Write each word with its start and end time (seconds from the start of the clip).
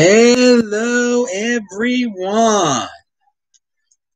Hello, 0.00 1.26
everyone. 1.34 2.86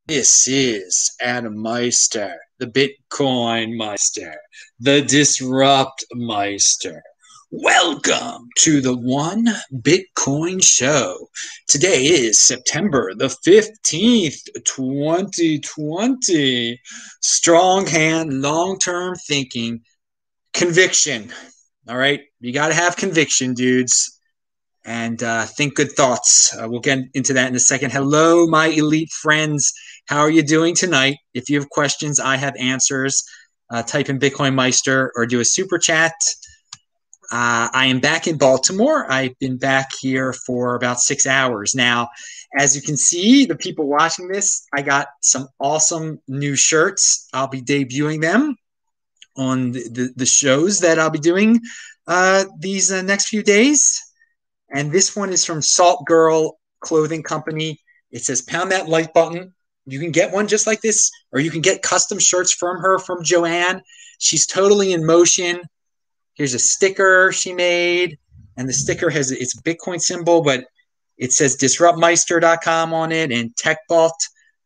This 0.07 0.47
is 0.47 1.11
Adam 1.19 1.61
Meister, 1.61 2.37
the 2.57 2.67
Bitcoin 2.67 3.75
Meister, 3.75 4.33
the 4.79 5.01
Disrupt 5.01 6.05
Meister. 6.13 7.03
Welcome 7.51 8.47
to 8.59 8.79
the 8.79 8.95
One 8.95 9.49
Bitcoin 9.73 10.63
Show. 10.63 11.27
Today 11.67 12.05
is 12.05 12.39
September 12.39 13.13
the 13.13 13.35
15th, 13.45 14.39
2020. 14.63 16.81
Strong 17.21 17.87
hand, 17.87 18.41
long 18.41 18.79
term 18.79 19.15
thinking, 19.27 19.81
conviction. 20.53 21.33
All 21.89 21.97
right, 21.97 22.21
you 22.39 22.53
got 22.53 22.69
to 22.69 22.73
have 22.73 22.95
conviction, 22.95 23.53
dudes 23.53 24.12
and 24.85 25.23
uh, 25.23 25.45
think 25.45 25.75
good 25.75 25.91
thoughts. 25.93 26.55
Uh, 26.57 26.67
we'll 26.69 26.81
get 26.81 26.99
into 27.13 27.33
that 27.33 27.47
in 27.47 27.55
a 27.55 27.59
second. 27.59 27.91
Hello, 27.91 28.45
my 28.47 28.67
elite 28.67 29.11
friends. 29.11 29.71
How 30.07 30.19
are 30.19 30.29
you 30.29 30.43
doing 30.43 30.75
tonight? 30.75 31.17
If 31.33 31.49
you 31.49 31.59
have 31.59 31.69
questions, 31.69 32.19
I 32.19 32.35
have 32.35 32.55
answers. 32.59 33.23
Uh, 33.69 33.81
type 33.81 34.09
in 34.09 34.19
Bitcoin 34.19 34.53
Meister 34.53 35.11
or 35.15 35.25
do 35.25 35.39
a 35.39 35.45
super 35.45 35.77
chat. 35.77 36.13
Uh, 37.31 37.69
I 37.73 37.87
am 37.87 37.99
back 37.99 38.27
in 38.27 38.37
Baltimore. 38.37 39.11
I've 39.11 39.37
been 39.39 39.57
back 39.57 39.89
here 39.99 40.33
for 40.33 40.75
about 40.75 40.99
six 40.99 41.25
hours 41.25 41.73
now. 41.73 42.09
As 42.55 42.75
you 42.75 42.81
can 42.81 42.97
see, 42.97 43.45
the 43.45 43.55
people 43.55 43.87
watching 43.87 44.27
this, 44.27 44.67
I 44.73 44.83
got 44.83 45.07
some 45.21 45.47
awesome 45.59 46.19
new 46.27 46.55
shirts. 46.55 47.27
I'll 47.33 47.47
be 47.47 47.61
debuting 47.61 48.21
them 48.21 48.55
on 49.35 49.71
the, 49.71 49.89
the, 49.89 50.13
the 50.17 50.25
shows 50.25 50.81
that 50.81 50.99
I'll 50.99 51.09
be 51.09 51.17
doing 51.17 51.59
uh, 52.05 52.45
these 52.59 52.91
uh, 52.91 53.01
next 53.01 53.29
few 53.29 53.41
days. 53.41 53.99
And 54.73 54.91
this 54.91 55.15
one 55.15 55.31
is 55.31 55.45
from 55.45 55.61
Salt 55.61 56.05
Girl 56.05 56.59
Clothing 56.81 57.23
Company. 57.23 57.79
It 58.11 58.23
says 58.23 58.41
pound 58.41 58.71
that 58.71 58.89
like 58.89 59.13
button. 59.13 59.53
You 59.85 59.99
can 59.99 60.11
get 60.11 60.31
one 60.31 60.47
just 60.47 60.65
like 60.65 60.81
this, 60.81 61.11
or 61.31 61.39
you 61.39 61.51
can 61.51 61.61
get 61.61 61.81
custom 61.81 62.17
shirts 62.17 62.53
from 62.53 62.79
her 62.79 62.97
from 62.99 63.23
Joanne. 63.23 63.81
She's 64.17 64.47
totally 64.47 64.93
in 64.93 65.05
motion. 65.05 65.61
Here's 66.35 66.53
a 66.53 66.59
sticker 66.59 67.31
she 67.31 67.53
made, 67.53 68.17
and 68.57 68.67
the 68.67 68.73
sticker 68.73 69.09
has 69.09 69.31
its 69.31 69.59
Bitcoin 69.61 70.01
symbol, 70.01 70.41
but 70.41 70.65
it 71.17 71.31
says 71.33 71.57
disruptmeister.com 71.57 72.93
on 72.93 73.11
it 73.11 73.31
and 73.31 73.51
TechBalt, 73.55 74.11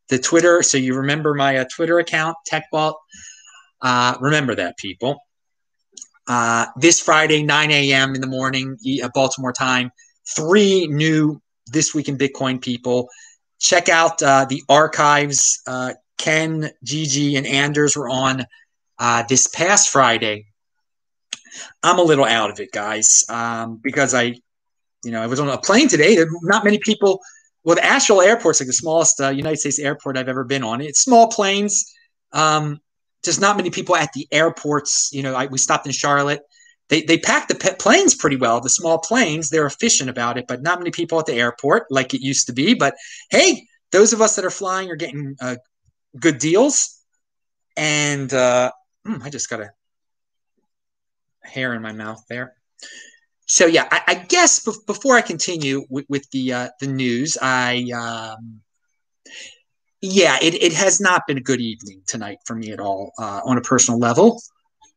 the 0.08 0.20
Twitter. 0.20 0.64
So 0.64 0.78
you 0.78 0.96
remember 0.96 1.34
my 1.34 1.58
uh, 1.58 1.66
Twitter 1.76 2.00
account, 2.00 2.38
TechBalt. 2.50 2.96
Uh, 3.82 4.16
remember 4.22 4.56
that, 4.56 4.78
people 4.78 5.20
uh, 6.28 6.66
this 6.76 7.00
Friday, 7.00 7.44
9 7.44 7.72
a.m. 7.72 8.16
in 8.16 8.22
the 8.22 8.28
morning, 8.28 8.78
uh, 9.04 9.10
Baltimore 9.14 9.54
time. 9.54 9.92
Three 10.36 10.88
new 10.88 11.42
This 11.68 11.94
Week 11.94 12.10
in 12.10 12.18
Bitcoin 12.18 12.62
people. 12.62 13.10
Check 13.60 13.90
out 13.90 14.22
uh, 14.22 14.46
the 14.46 14.62
archives. 14.70 15.62
Uh, 15.66 15.94
Ken, 16.18 16.70
Gigi, 16.84 17.36
and 17.36 17.48
Anders 17.48 17.96
were 17.96 18.10
on 18.10 18.46
uh, 19.00 19.24
this 19.30 19.48
past 19.48 19.90
Friday. 19.90 20.48
I'm 21.84 22.00
a 22.00 22.04
little 22.04 22.26
out 22.26 22.50
of 22.50 22.60
it, 22.60 22.72
guys, 22.72 23.24
um, 23.30 23.80
because 23.82 24.14
I, 24.14 24.36
you 25.04 25.12
know, 25.12 25.22
I 25.22 25.28
was 25.28 25.40
on 25.40 25.48
a 25.48 25.58
plane 25.58 25.88
today. 25.88 26.16
There 26.16 26.28
not 26.44 26.64
many 26.64 26.80
people. 26.80 27.22
Well, 27.64 27.76
the 27.76 27.86
Asheville 27.86 28.22
Airport's 28.22 28.60
like 28.60 28.68
the 28.68 28.74
smallest 28.74 29.20
uh, 29.22 29.30
United 29.30 29.58
States 29.58 29.80
airport 29.80 30.18
I've 30.18 30.30
ever 30.30 30.44
been 30.44 30.64
on. 30.64 30.82
It's 30.82 31.02
small 31.02 31.28
planes. 31.28 31.94
Um, 32.32 32.80
just 33.28 33.42
not 33.42 33.58
many 33.58 33.70
people 33.70 33.96
at 33.96 34.12
the 34.14 34.28
airports. 34.32 35.10
You 35.12 35.22
know, 35.22 35.36
I, 35.36 35.46
we 35.48 35.58
stopped 35.58 35.86
in 35.86 35.92
Charlotte. 35.92 36.42
They, 36.90 37.02
they 37.02 37.18
pack 37.18 37.50
the 37.50 37.76
planes 37.78 38.16
pretty 38.16 38.38
well, 38.38 38.62
the 38.62 38.70
small 38.70 38.98
planes. 38.98 39.50
They're 39.50 39.66
efficient 39.66 40.10
about 40.10 40.38
it, 40.38 40.46
but 40.48 40.62
not 40.62 40.80
many 40.80 40.92
people 40.92 41.20
at 41.20 41.26
the 41.26 41.34
airport 41.34 41.92
like 41.92 42.14
it 42.14 42.22
used 42.22 42.48
to 42.48 42.54
be. 42.54 42.74
But 42.74 42.96
hey, 43.30 43.68
those 43.92 44.14
of 44.14 44.22
us 44.22 44.38
that 44.38 44.46
are 44.46 44.50
flying 44.50 44.90
are 44.90 44.96
getting 44.96 45.36
uh, 45.42 45.58
good 46.18 46.38
deals. 46.38 47.02
And 47.76 48.34
uh, 48.34 48.72
hmm, 49.06 49.22
I 49.22 49.30
just 49.30 49.50
got 49.50 49.60
a 49.60 49.72
hair 51.44 51.74
in 51.74 51.82
my 51.82 51.92
mouth 51.92 52.24
there. 52.30 52.54
So 53.48 53.66
yeah, 53.66 53.88
I, 53.92 54.02
I 54.08 54.14
guess 54.16 54.64
be- 54.64 54.72
before 54.88 55.18
I 55.18 55.22
continue 55.22 55.86
with, 55.90 56.06
with 56.08 56.30
the 56.32 56.54
uh, 56.54 56.70
the 56.80 56.88
news, 56.88 57.38
I 57.42 57.92
um, 57.94 58.62
yeah, 60.02 60.38
it, 60.42 60.54
it 60.56 60.74
has 60.74 61.00
not 61.02 61.26
been 61.28 61.38
a 61.38 61.42
good 61.42 61.60
evening 61.60 62.02
tonight 62.06 62.38
for 62.46 62.56
me 62.56 62.72
at 62.72 62.80
all 62.80 63.12
uh, 63.20 63.42
on 63.44 63.58
a 63.58 63.62
personal 63.62 64.00
level. 64.00 64.42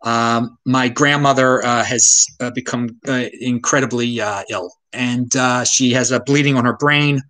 Um, 0.03 0.59
my 0.65 0.89
grandmother 0.89 1.65
uh, 1.65 1.85
has 1.85 2.27
uh, 2.41 2.51
become 2.51 2.99
uh, 3.09 3.27
incredibly 3.41 4.21
uh, 4.21 4.45
ill, 4.51 4.73
and 4.93 5.35
uh, 5.37 5.65
she 5.65 5.93
has 5.93 6.11
a 6.11 6.21
bleeding 6.21 6.57
on 6.57 6.65
her 6.65 6.77
brain, 6.77 7.21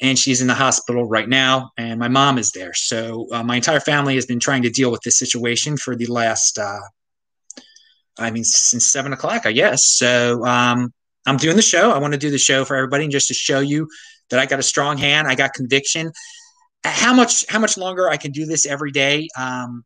and 0.00 0.18
she's 0.18 0.40
in 0.40 0.46
the 0.46 0.54
hospital 0.54 1.04
right 1.04 1.28
now. 1.28 1.70
And 1.76 1.98
my 1.98 2.08
mom 2.08 2.38
is 2.38 2.52
there, 2.52 2.74
so 2.74 3.26
my 3.44 3.56
entire 3.56 3.80
family 3.80 4.14
has 4.16 4.26
been 4.26 4.40
trying 4.40 4.62
to 4.62 4.70
deal 4.70 4.90
with 4.90 5.02
this 5.02 5.18
situation 5.18 5.76
for 5.76 5.96
the 5.96 6.06
last, 6.06 6.58
I 8.18 8.30
mean, 8.30 8.44
since 8.44 8.86
seven 8.86 9.12
o'clock, 9.12 9.46
I 9.46 9.52
guess. 9.52 9.84
So 9.84 10.44
um, 10.44 10.92
I'm 11.26 11.36
doing 11.38 11.56
the 11.56 11.62
show. 11.62 11.90
I 11.90 11.98
want 11.98 12.12
to 12.14 12.18
do 12.18 12.30
the 12.30 12.38
show 12.38 12.64
for 12.64 12.76
everybody, 12.76 13.04
and 13.04 13.12
just 13.12 13.28
to 13.28 13.34
show 13.34 13.60
you 13.60 13.88
that 14.30 14.38
I 14.38 14.46
got 14.46 14.60
a 14.60 14.64
strong 14.64 14.96
hand, 14.96 15.26
I 15.26 15.34
got 15.34 15.54
conviction 15.54 16.12
how 16.84 17.14
much 17.14 17.44
how 17.48 17.58
much 17.58 17.76
longer 17.76 18.08
I 18.08 18.16
can 18.16 18.32
do 18.32 18.46
this 18.46 18.66
every 18.66 18.90
day 18.90 19.28
um, 19.38 19.84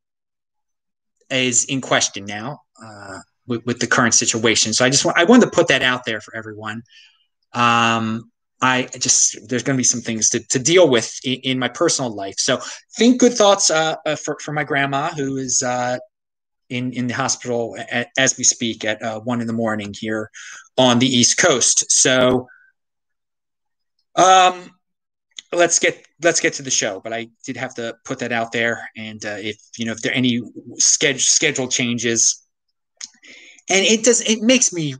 is 1.31 1.65
in 1.65 1.81
question 1.81 2.25
now 2.25 2.61
uh, 2.83 3.19
with, 3.47 3.65
with, 3.67 3.81
the 3.81 3.87
current 3.87 4.15
situation. 4.15 4.73
So 4.73 4.85
I 4.85 4.91
just 4.91 5.05
want 5.05 5.19
I 5.19 5.25
wanted 5.25 5.47
to 5.47 5.51
put 5.51 5.69
that 5.69 5.83
out 5.83 6.05
there 6.05 6.21
for 6.21 6.35
everyone. 6.35 6.83
Um, 7.53 8.31
I 8.63 8.89
just 8.99 9.49
there's 9.49 9.63
going 9.63 9.77
to 9.77 9.81
be 9.81 9.85
some 9.85 10.01
things 10.01 10.31
to, 10.31 10.41
to 10.49 10.59
deal 10.59 10.89
with 10.89 11.13
in, 11.25 11.41
in 11.41 11.59
my 11.59 11.69
personal 11.69 12.15
life. 12.15 12.37
So 12.39 12.61
think 12.97 13.21
good 13.21 13.35
thoughts 13.35 13.71
uh, 13.71 13.97
uh, 14.07 14.17
for 14.17 14.39
for 14.41 14.53
my 14.53 14.65
grandma 14.65 15.11
who 15.11 15.37
is 15.37 15.63
uh, 15.63 15.99
in 16.71 16.93
in 16.93 17.07
the 17.07 17.15
hospital 17.15 17.77
at, 17.91 18.09
as 18.17 18.39
we 18.39 18.45
speak 18.45 18.85
at 18.85 19.03
uh, 19.03 19.21
one 19.21 19.43
in 19.43 19.47
the 19.47 19.53
morning 19.53 19.95
here 19.97 20.31
on 20.79 20.99
the 20.99 21.07
East 21.07 21.39
Coast. 21.39 21.91
So. 21.91 22.49
Um, 24.19 24.71
let's 25.53 25.79
get 25.79 26.07
let's 26.23 26.41
get 26.41 26.53
to 26.55 26.63
the 26.63 26.71
show. 26.71 27.01
But 27.01 27.13
I 27.13 27.29
did 27.45 27.57
have 27.57 27.75
to 27.75 27.95
put 28.05 28.19
that 28.21 28.33
out 28.33 28.53
there, 28.53 28.89
and 28.97 29.25
uh, 29.25 29.37
if 29.39 29.57
you 29.77 29.87
know 29.87 29.93
if 29.93 30.01
there 30.01 30.13
are 30.13 30.17
any 30.17 30.43
schedule 30.77 31.21
schedule 31.21 31.69
changes, 31.69 32.43
and 33.71 33.85
it 33.85 34.05
does 34.05 34.21
it 34.23 34.43
makes 34.43 34.73
me, 34.73 34.95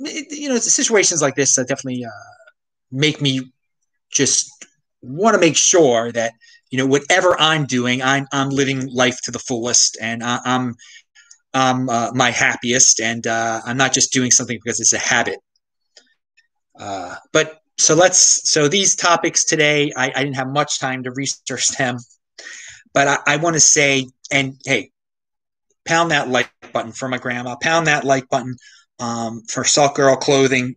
it, 0.00 0.26
you 0.30 0.48
know, 0.48 0.56
situations 0.56 1.22
like 1.22 1.34
this 1.34 1.58
uh, 1.58 1.64
definitely 1.64 2.04
uh, 2.04 2.10
make 2.90 3.20
me 3.20 3.52
just 4.10 4.50
want 5.02 5.34
to 5.34 5.40
make 5.40 5.56
sure 5.56 6.10
that 6.12 6.32
you 6.70 6.78
know 6.78 6.86
whatever 6.86 7.36
I'm 7.38 7.66
doing, 7.66 8.02
I'm 8.02 8.26
I'm 8.32 8.50
living 8.50 8.88
life 8.92 9.18
to 9.24 9.30
the 9.30 9.38
fullest, 9.38 9.96
and 10.00 10.22
I, 10.22 10.40
am 10.44 10.74
I'm 11.54 11.88
uh, 11.88 12.10
my 12.12 12.30
happiest, 12.30 13.00
and 13.00 13.26
uh, 13.26 13.60
I'm 13.64 13.76
not 13.76 13.92
just 13.92 14.12
doing 14.12 14.30
something 14.30 14.58
because 14.62 14.80
it's 14.80 14.92
a 14.92 14.98
habit. 14.98 15.38
Uh, 16.78 17.16
but 17.32 17.60
so 17.78 17.94
let's 17.94 18.48
so 18.50 18.68
these 18.68 18.96
topics 18.96 19.44
today 19.44 19.92
I, 19.96 20.12
I, 20.14 20.22
didn't 20.24 20.36
have 20.36 20.48
much 20.48 20.80
time 20.80 21.02
to 21.04 21.10
research 21.10 21.68
them 21.68 21.98
but 22.94 23.08
i, 23.08 23.18
I 23.26 23.36
want 23.36 23.54
to 23.54 23.60
say 23.60 24.06
and 24.30 24.56
hey 24.64 24.90
pound 25.86 26.10
that 26.10 26.28
like 26.28 26.50
button 26.72 26.92
for 26.92 27.08
my 27.08 27.18
grandma. 27.18 27.56
Pound 27.56 27.86
that 27.86 28.04
like 28.04 28.28
button 28.28 28.56
um, 28.98 29.42
for 29.48 29.64
salt 29.64 29.94
girl 29.94 30.16
clothing 30.16 30.74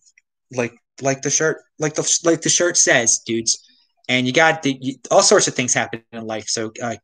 like 0.52 0.74
like 1.02 1.22
the 1.22 1.30
shirt 1.30 1.58
like 1.78 1.96
the 1.96 2.20
like 2.24 2.42
the 2.42 2.50
shirt 2.50 2.78
says 2.78 3.22
dudes. 3.26 3.66
And 4.08 4.26
you 4.26 4.34
got 4.34 4.64
the, 4.64 4.76
you, 4.82 4.96
all 5.12 5.22
sorts 5.22 5.48
of 5.48 5.54
things 5.54 5.72
happen 5.72 6.02
in 6.12 6.26
life. 6.26 6.48
So 6.48 6.72
uh, 6.82 6.96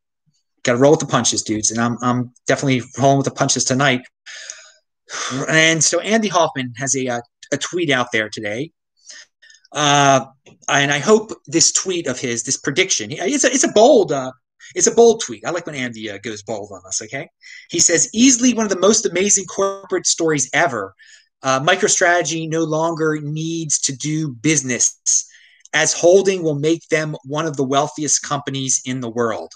got 0.63 0.71
to 0.71 0.77
roll 0.79 0.91
with 0.91 1.01
the 1.01 1.05
punches 1.05 1.43
dudes. 1.43 1.69
And 1.69 1.79
i'm, 1.79 1.97
I'm 2.01 2.33
definitely 2.47 2.81
rolling 2.97 3.17
with 3.17 3.25
the 3.25 3.31
punches 3.31 3.65
tonight. 3.65 4.01
And 5.47 5.83
so 5.83 5.99
andy 5.99 6.29
hoffman 6.29 6.73
has 6.77 6.95
a, 6.95 7.05
a, 7.05 7.13
uh, 7.15 7.21
a 7.53 7.57
tweet 7.57 7.91
out 7.91 8.11
there 8.11 8.27
today 8.27 8.71
uh, 9.75 10.25
and 10.69 10.91
I 10.91 10.99
hope 10.99 11.31
this 11.45 11.71
tweet 11.71 12.07
of 12.07 12.19
his, 12.19 12.43
this 12.43 12.57
prediction, 12.57 13.11
it's 13.11 13.43
a, 13.43 13.47
it's 13.47 13.65
a 13.65 13.71
bold, 13.71 14.11
uh, 14.11 14.31
it's 14.73 14.87
a 14.87 14.95
bold 14.95 15.21
tweet. 15.21 15.45
I 15.45 15.51
like 15.51 15.65
when 15.65 15.75
Andy 15.75 16.09
uh, 16.09 16.17
goes 16.17 16.41
bold 16.41 16.71
on 16.71 16.81
us. 16.87 17.01
Okay, 17.01 17.29
he 17.69 17.79
says 17.79 18.09
easily 18.13 18.53
one 18.53 18.65
of 18.65 18.71
the 18.71 18.79
most 18.79 19.05
amazing 19.05 19.45
corporate 19.45 20.07
stories 20.07 20.49
ever. 20.53 20.95
Uh, 21.43 21.59
MicroStrategy 21.59 22.49
no 22.49 22.63
longer 22.63 23.19
needs 23.21 23.79
to 23.81 23.95
do 23.95 24.29
business, 24.29 25.29
as 25.73 25.93
holding 25.93 26.41
will 26.41 26.57
make 26.57 26.87
them 26.87 27.15
one 27.25 27.45
of 27.45 27.57
the 27.57 27.63
wealthiest 27.63 28.23
companies 28.23 28.81
in 28.85 29.01
the 29.01 29.09
world. 29.09 29.51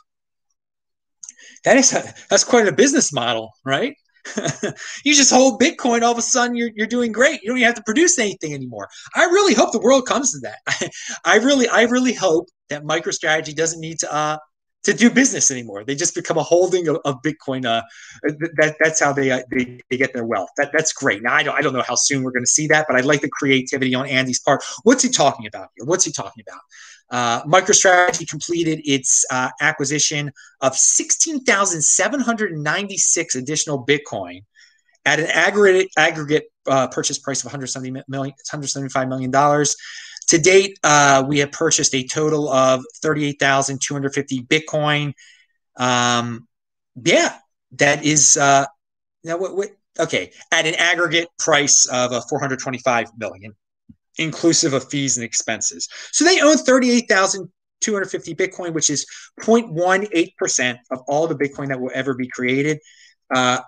That 1.63 1.77
is 1.77 1.94
a, 1.94 2.13
that's 2.30 2.44
quite 2.44 2.68
a 2.68 2.74
business 2.74 3.12
model, 3.12 3.54
right? 3.66 3.95
you 5.04 5.13
just 5.13 5.31
hold 5.31 5.62
Bitcoin, 5.62 6.01
all 6.01 6.12
of 6.12 6.18
a 6.18 6.21
sudden 6.21 6.56
you're, 6.56 6.71
you're 6.75 6.88
doing 6.88 7.12
great. 7.12 7.42
You 7.42 7.50
don't 7.50 7.57
even 7.57 7.68
have 7.68 7.75
to 7.75 7.83
produce 7.83 8.19
anything 8.19 8.54
anymore. 8.54 8.89
I 9.16 9.25
really 9.25 9.54
hope 9.54 9.71
the 9.71 9.80
world 9.80 10.06
comes 10.06 10.31
to 10.33 10.39
that. 10.39 10.92
I 11.25 11.38
really, 11.38 11.68
I 11.68 11.83
really 11.83 12.13
hope 12.13 12.50
that 12.69 12.83
MicroStrategy 12.83 13.56
doesn't 13.56 13.80
need 13.80 14.00
to 14.00 14.13
uh, 14.13 14.38
to 14.83 14.94
do 14.94 15.10
business 15.10 15.51
anymore. 15.51 15.83
They 15.83 15.95
just 15.95 16.16
become 16.16 16.38
a 16.38 16.44
holding 16.44 16.88
of, 16.88 17.00
of 17.06 17.21
Bitcoin. 17.21 17.66
Uh, 17.66 17.81
that 18.57 18.75
that's 18.80 19.00
how 19.00 19.12
they, 19.12 19.31
uh, 19.31 19.42
they 19.51 19.80
they 19.89 19.98
get 19.98 20.13
their 20.13 20.25
wealth. 20.25 20.50
That 20.57 20.71
that's 20.71 20.94
great. 20.94 21.21
Now 21.21 21.33
I 21.33 21.44
don't 21.44 21.56
I 21.56 21.62
don't 21.62 21.74
know 21.74 21.83
how 21.86 21.95
soon 21.95 22.24
we're 22.24 22.31
going 22.31 22.45
to 22.45 22.50
see 22.50 22.68
that, 22.68 22.86
but 22.88 22.95
I 22.95 23.01
like 23.01 23.21
the 23.21 23.30
creativity 23.30 23.94
on 23.95 24.07
Andy's 24.07 24.39
part. 24.39 24.63
What's 24.83 25.04
he 25.04 25.10
talking 25.10 25.48
about 25.48 25.69
here? 25.75 25.86
What's 25.86 26.06
he 26.06 26.12
talking 26.12 26.44
about? 26.48 26.62
Uh, 27.12 27.44
MicroStrategy 27.44 28.28
completed 28.30 28.82
its 28.86 29.26
uh, 29.32 29.50
acquisition 29.62 30.32
of 30.62 30.76
16,796 30.76 33.36
additional 33.36 33.86
Bitcoin 33.86 34.44
at 35.06 35.20
an 35.20 35.28
aggregate 35.28 35.90
aggregate 35.98 36.52
uh, 36.68 36.88
purchase 36.88 37.18
price 37.18 37.40
of 37.42 37.46
170 37.46 38.04
million, 38.08 38.34
175 38.52 39.08
million 39.08 39.32
dollars. 39.32 39.76
To 40.28 40.38
date, 40.38 40.78
uh, 40.84 41.24
we 41.28 41.40
have 41.40 41.52
purchased 41.52 41.96
a 41.96 42.06
total 42.06 42.50
of 42.50 42.84
38,250 43.02 44.44
Bitcoin. 44.44 45.14
Um, 45.76 46.48
yeah, 47.04 47.36
that 47.74 48.06
is 48.06 48.38
uh, 48.38 48.66
now 49.24 49.38
what, 49.38 49.56
what, 49.56 49.70
okay 50.00 50.32
at 50.52 50.68
an 50.68 50.76
aggregate 50.76 51.30
price 51.40 51.88
of 51.88 52.12
a 52.12 52.22
425 52.22 53.18
million, 53.18 53.56
inclusive 54.19 54.74
of 54.74 54.89
fees 54.89 55.18
and 55.18 55.24
expenses. 55.24 55.88
So 56.12 56.25
they 56.25 56.42
own 56.42 56.57
38,250 56.57 58.36
Bitcoin, 58.36 58.74
which 58.74 58.89
is 58.89 59.06
0.18 59.42 60.36
percent 60.38 60.80
of 60.92 61.00
all 61.07 61.27
the 61.27 61.36
Bitcoin 61.36 61.69
that 61.69 61.80
will 61.80 61.92
ever 61.94 62.13
be 62.13 62.27
created. 62.27 62.80
Uh, 63.33 63.60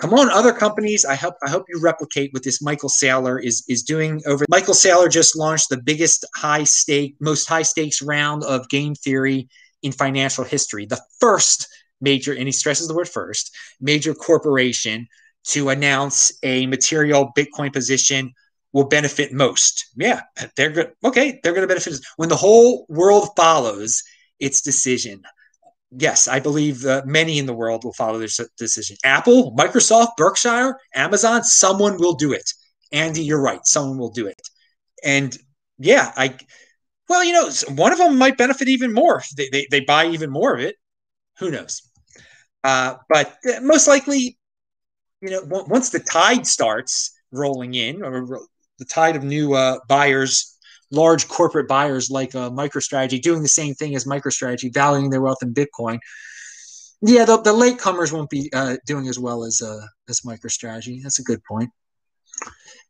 come 0.00 0.14
on 0.14 0.30
other 0.30 0.52
companies 0.52 1.04
i 1.04 1.14
hope 1.14 1.34
i 1.44 1.50
hope 1.50 1.64
you 1.68 1.80
replicate 1.80 2.32
what 2.32 2.42
this 2.42 2.62
michael 2.62 2.88
saylor 2.88 3.42
is 3.42 3.64
is 3.68 3.82
doing 3.82 4.22
over 4.26 4.44
michael 4.48 4.72
saylor 4.72 5.10
just 5.10 5.36
launched 5.36 5.68
the 5.68 5.76
biggest 5.76 6.24
high 6.34 6.64
stake 6.64 7.16
most 7.20 7.46
high 7.46 7.62
stakes 7.62 8.00
round 8.00 8.42
of 8.44 8.68
game 8.68 8.94
theory 8.94 9.48
in 9.82 9.92
financial 9.92 10.44
history 10.44 10.86
the 10.86 11.00
first 11.18 11.68
major 12.00 12.32
and 12.32 12.46
he 12.46 12.52
stresses 12.52 12.88
the 12.88 12.94
word 12.94 13.08
first 13.08 13.54
major 13.80 14.14
corporation 14.14 15.06
to 15.44 15.68
announce 15.68 16.32
a 16.42 16.66
material 16.66 17.32
bitcoin 17.36 17.72
position 17.72 18.32
will 18.72 18.84
benefit 18.84 19.32
most 19.32 19.90
yeah 19.96 20.20
they're 20.56 20.70
good 20.70 20.92
okay 21.04 21.40
they're 21.42 21.52
going 21.52 21.66
to 21.66 21.72
benefit 21.72 21.94
when 22.16 22.28
the 22.28 22.36
whole 22.36 22.86
world 22.88 23.28
follows 23.36 24.02
its 24.38 24.60
decision 24.60 25.22
yes, 25.90 26.28
I 26.28 26.40
believe 26.40 26.84
uh, 26.84 27.02
many 27.04 27.38
in 27.38 27.46
the 27.46 27.54
world 27.54 27.84
will 27.84 27.92
follow 27.92 28.18
this 28.18 28.40
decision. 28.56 28.96
Apple, 29.04 29.54
Microsoft, 29.56 30.16
Berkshire, 30.16 30.78
Amazon, 30.94 31.42
someone 31.44 31.98
will 31.98 32.14
do 32.14 32.32
it. 32.32 32.52
Andy, 32.92 33.22
you're 33.22 33.40
right. 33.42 33.64
Someone 33.64 33.98
will 33.98 34.10
do 34.10 34.26
it. 34.26 34.40
And 35.04 35.36
yeah, 35.78 36.12
I, 36.16 36.36
well, 37.08 37.24
you 37.24 37.32
know, 37.32 37.50
one 37.74 37.92
of 37.92 37.98
them 37.98 38.18
might 38.18 38.38
benefit 38.38 38.68
even 38.68 38.92
more. 38.92 39.22
They, 39.36 39.48
they, 39.50 39.66
they 39.70 39.80
buy 39.80 40.06
even 40.06 40.30
more 40.30 40.54
of 40.54 40.60
it. 40.60 40.76
Who 41.38 41.50
knows? 41.50 41.82
Uh, 42.62 42.96
but 43.08 43.36
uh, 43.46 43.60
most 43.62 43.88
likely, 43.88 44.38
you 45.20 45.30
know, 45.30 45.42
once 45.44 45.90
the 45.90 46.00
tide 46.00 46.46
starts 46.46 47.12
rolling 47.32 47.74
in, 47.74 48.02
or 48.02 48.26
the 48.80 48.84
tide 48.84 49.14
of 49.14 49.22
new 49.22 49.54
uh, 49.54 49.78
buyers 49.88 50.58
large 50.90 51.28
corporate 51.28 51.68
buyers 51.68 52.10
like 52.10 52.34
uh, 52.34 52.50
MicroStrategy 52.50 53.22
doing 53.22 53.42
the 53.42 53.48
same 53.48 53.74
thing 53.74 53.94
as 53.94 54.04
MicroStrategy, 54.04 54.72
valuing 54.74 55.10
their 55.10 55.20
wealth 55.22 55.42
in 55.42 55.54
Bitcoin. 55.54 55.98
Yeah, 57.00 57.24
the, 57.24 57.40
the 57.40 57.52
latecomers 57.52 58.12
won't 58.12 58.28
be 58.28 58.50
uh, 58.52 58.76
doing 58.86 59.08
as 59.08 59.18
well 59.18 59.44
as 59.44 59.62
uh, 59.62 59.80
as 60.08 60.20
MicroStrategy. 60.20 61.02
That's 61.02 61.18
a 61.18 61.24
good 61.24 61.42
point. 61.44 61.70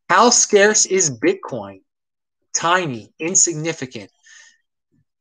How 0.09 0.31
scarce 0.31 0.87
is 0.87 1.11
Bitcoin? 1.11 1.83
Tiny, 2.55 3.13
insignificant. 3.21 4.11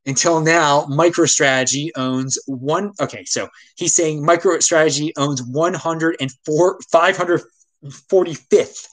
Until 0.05 0.41
now, 0.41 0.85
MicroStrategy 0.85 1.89
owns 1.95 2.39
one. 2.47 2.93
Okay, 2.99 3.25
so 3.25 3.47
he's 3.75 3.93
saying 3.93 4.23
MicroStrategy 4.25 5.11
owns 5.17 5.43
104, 5.43 6.79
545th 6.91 8.87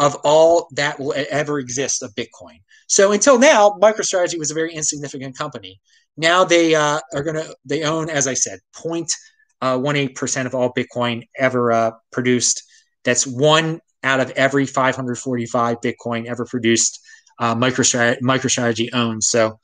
of 0.00 0.16
all 0.24 0.66
that 0.72 0.98
will 0.98 1.14
ever 1.30 1.60
exist 1.60 2.02
of 2.02 2.14
Bitcoin. 2.14 2.60
So 2.88 3.12
until 3.12 3.38
now, 3.38 3.76
MicroStrategy 3.80 4.38
was 4.38 4.50
a 4.50 4.54
very 4.54 4.74
insignificant 4.74 5.36
company. 5.36 5.78
Now 6.16 6.42
they 6.42 6.74
uh, 6.74 7.00
are 7.14 7.22
going 7.22 7.36
to 7.36 7.54
they 7.64 7.84
own, 7.84 8.08
as 8.10 8.26
I 8.26 8.34
said, 8.34 8.58
0.18 8.74 10.14
percent 10.16 10.46
of 10.48 10.54
all 10.54 10.72
Bitcoin 10.72 11.28
ever 11.38 11.70
uh, 11.70 11.90
produced. 12.10 12.64
That's 13.04 13.26
one 13.26 13.80
out 14.02 14.20
of 14.20 14.30
every 14.30 14.64
545 14.64 15.80
Bitcoin 15.82 16.26
ever 16.26 16.46
produced. 16.46 16.98
Uh, 17.38 17.54
MicroStrategy, 17.54 18.20
MicroStrategy 18.22 18.88
owns. 18.94 19.28
So 19.28 19.60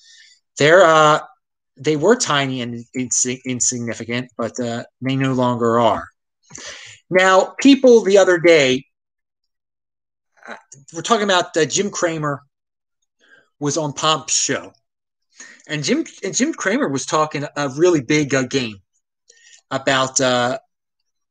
they're 0.58 0.84
uh, 0.84 1.20
they 1.78 1.96
were 1.96 2.14
tiny 2.14 2.60
and 2.60 2.84
ins- 2.94 3.26
insignificant, 3.46 4.30
but 4.36 4.58
uh, 4.60 4.84
they 5.00 5.16
no 5.16 5.32
longer 5.32 5.80
are. 5.80 6.04
Now, 7.10 7.54
people 7.60 8.02
the 8.02 8.18
other 8.18 8.38
day, 8.38 8.84
uh, 8.84 8.85
we're 10.92 11.02
talking 11.02 11.24
about 11.24 11.56
uh, 11.56 11.64
Jim 11.64 11.90
Cramer 11.90 12.42
was 13.58 13.76
on 13.76 13.92
Pomp's 13.92 14.34
show, 14.34 14.72
and 15.68 15.82
Jim 15.82 16.04
and 16.22 16.34
Jim 16.34 16.52
Cramer 16.52 16.88
was 16.88 17.06
talking 17.06 17.44
a 17.56 17.68
really 17.70 18.00
big 18.00 18.34
uh, 18.34 18.42
game 18.42 18.76
about. 19.70 20.20
Uh, 20.20 20.58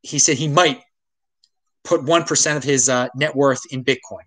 he 0.02 0.20
said 0.20 0.38
he 0.38 0.48
might 0.48 0.82
put 1.84 2.04
one 2.04 2.24
percent 2.24 2.58
of 2.58 2.64
his 2.64 2.90
uh, 2.90 3.08
net 3.16 3.36
worth 3.36 3.62
in 3.72 3.84
Bitcoin. 3.84 4.24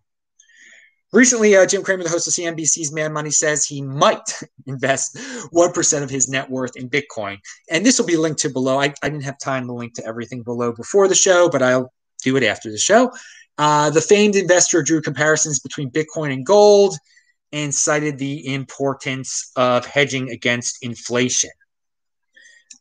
Recently, 1.11 1.57
uh, 1.57 1.65
Jim 1.65 1.83
Cramer, 1.83 2.03
the 2.03 2.11
host 2.11 2.29
of 2.29 2.35
CNBC's 2.35 2.93
Mad 2.93 3.13
Money, 3.13 3.31
says 3.31 3.65
he 3.65 3.81
might 3.81 4.43
invest 4.67 5.17
1% 5.17 6.03
of 6.03 6.11
his 6.11 6.29
net 6.29 6.51
worth 6.51 6.77
in 6.77 6.91
Bitcoin. 6.91 7.39
And 7.71 7.85
this 7.85 7.99
will 7.99 8.07
be 8.07 8.19
linked 8.19 8.41
to 8.41 8.51
below. 8.51 8.79
I, 8.79 8.93
I 9.03 9.09
didn't 9.09 9.25
have 9.25 9.39
time 9.39 9.67
to 9.69 9.73
link 9.73 9.95
to 9.95 10.05
everything 10.05 10.43
below 10.43 10.73
before 10.73 11.09
the 11.09 11.15
show, 11.15 11.49
but 11.49 11.63
I'll 11.63 11.91
do 12.23 12.37
it 12.37 12.43
after 12.43 12.71
the 12.71 12.77
show. 12.77 13.11
Uh, 13.59 13.91
the 13.91 14.01
famed 14.01 14.37
investor 14.37 14.83
drew 14.83 15.03
comparisons 15.03 15.59
between 15.59 15.91
Bitcoin 15.91 16.33
and 16.33 16.47
gold 16.47 16.97
and 17.53 17.75
cited 17.75 18.19
the 18.19 18.55
importance 18.55 19.51
of 19.57 19.85
hedging 19.85 20.31
against 20.31 20.79
inflation. 20.83 21.51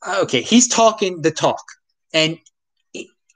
Okay, 0.08 0.42
he's 0.42 0.68
talking 0.68 1.22
the 1.22 1.32
talk. 1.32 1.64
And 2.14 2.38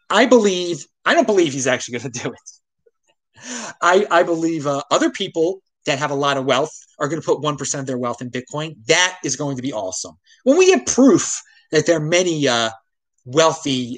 I 0.09 0.25
believe, 0.25 0.85
I 1.03 1.15
don't 1.15 1.25
believe 1.25 1.53
he's 1.53 1.67
actually 1.67 1.97
going 1.97 2.11
to 2.11 2.19
do 2.19 2.29
it. 2.29 3.73
I, 3.81 4.05
I 4.11 4.23
believe 4.23 4.67
uh, 4.67 4.83
other 4.91 5.09
people 5.09 5.61
that 5.87 5.97
have 5.97 6.11
a 6.11 6.15
lot 6.15 6.37
of 6.37 6.45
wealth 6.45 6.77
are 6.99 7.07
going 7.07 7.19
to 7.19 7.25
put 7.25 7.41
1% 7.41 7.79
of 7.79 7.87
their 7.87 7.97
wealth 7.97 8.21
in 8.21 8.29
Bitcoin. 8.29 8.75
That 8.85 9.17
is 9.23 9.35
going 9.35 9.55
to 9.55 9.63
be 9.63 9.73
awesome. 9.73 10.15
When 10.43 10.57
we 10.57 10.67
get 10.67 10.85
proof 10.85 11.41
that 11.71 11.87
there 11.87 11.97
are 11.97 12.01
many 12.01 12.47
uh, 12.47 12.69
wealthy 13.25 13.97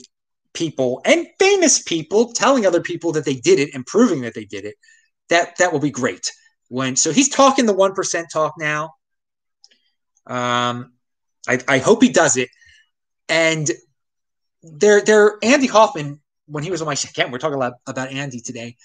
people 0.53 1.01
and 1.05 1.27
famous 1.39 1.81
people 1.81 2.31
telling 2.33 2.65
other 2.65 2.81
people 2.81 3.11
that 3.13 3.25
they 3.25 3.35
did 3.35 3.59
it 3.59 3.73
and 3.73 3.85
proving 3.85 4.21
that 4.21 4.33
they 4.33 4.45
did 4.45 4.65
it, 4.65 4.75
that, 5.29 5.57
that 5.57 5.71
will 5.71 5.79
be 5.79 5.91
great 5.91 6.31
when 6.69 6.95
so 6.95 7.11
he's 7.11 7.29
talking 7.29 7.65
the 7.65 7.73
one 7.73 7.93
percent 7.93 8.27
talk 8.31 8.53
now. 8.57 8.93
Um, 10.25 10.93
I, 11.47 11.59
I 11.67 11.77
hope 11.79 12.01
he 12.01 12.09
does 12.09 12.37
it. 12.37 12.49
And 13.27 13.69
there, 14.61 15.01
there, 15.01 15.37
Andy 15.43 15.67
Hoffman 15.67 16.21
when 16.47 16.63
he 16.63 16.71
was 16.71 16.81
on 16.81 16.85
my 16.85 16.93
again, 16.93 17.31
we're 17.31 17.37
talking 17.37 17.55
about, 17.55 17.73
about 17.87 18.11
Andy 18.11 18.39
today. 18.39 18.75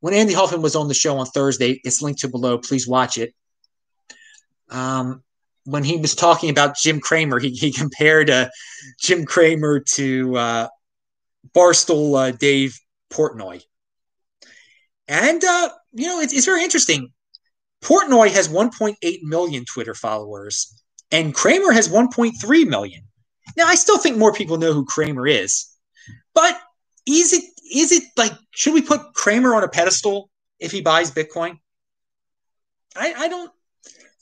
When 0.00 0.14
Andy 0.14 0.34
Hoffman 0.34 0.62
was 0.62 0.76
on 0.76 0.88
the 0.88 0.94
show 0.94 1.18
on 1.18 1.26
Thursday, 1.26 1.80
it's 1.84 2.02
linked 2.02 2.20
to 2.20 2.28
below. 2.28 2.58
Please 2.58 2.86
watch 2.86 3.18
it. 3.18 3.34
Um, 4.70 5.22
when 5.64 5.84
he 5.84 5.96
was 5.96 6.14
talking 6.14 6.50
about 6.50 6.76
Jim 6.76 7.00
Cramer, 7.00 7.38
he, 7.38 7.50
he 7.50 7.72
compared 7.72 8.30
uh, 8.30 8.48
Jim 9.00 9.24
Cramer 9.24 9.80
to 9.94 10.36
uh, 10.36 10.68
Barstool 11.54 12.28
uh, 12.28 12.30
Dave 12.32 12.78
Portnoy. 13.12 13.62
And, 15.08 15.42
uh, 15.44 15.70
you 15.92 16.06
know, 16.06 16.20
it's, 16.20 16.32
it's 16.32 16.46
very 16.46 16.64
interesting. 16.64 17.12
Portnoy 17.82 18.30
has 18.30 18.48
1.8 18.48 19.18
million 19.22 19.64
Twitter 19.64 19.94
followers, 19.94 20.82
and 21.10 21.34
Cramer 21.34 21.72
has 21.72 21.88
1.3 21.88 22.66
million. 22.66 23.02
Now, 23.56 23.66
I 23.66 23.76
still 23.76 23.98
think 23.98 24.16
more 24.16 24.32
people 24.32 24.58
know 24.58 24.72
who 24.72 24.84
Cramer 24.84 25.26
is, 25.26 25.66
but 26.34 26.60
is 27.06 27.32
it 27.32 27.44
is 27.72 27.92
it 27.92 28.02
like 28.16 28.32
should 28.50 28.74
we 28.74 28.82
put 28.82 29.14
Cramer 29.14 29.54
on 29.54 29.62
a 29.62 29.68
pedestal 29.68 30.30
if 30.58 30.72
he 30.72 30.80
buys 30.80 31.10
Bitcoin? 31.10 31.58
I, 32.96 33.14
I 33.16 33.28
don't. 33.28 33.50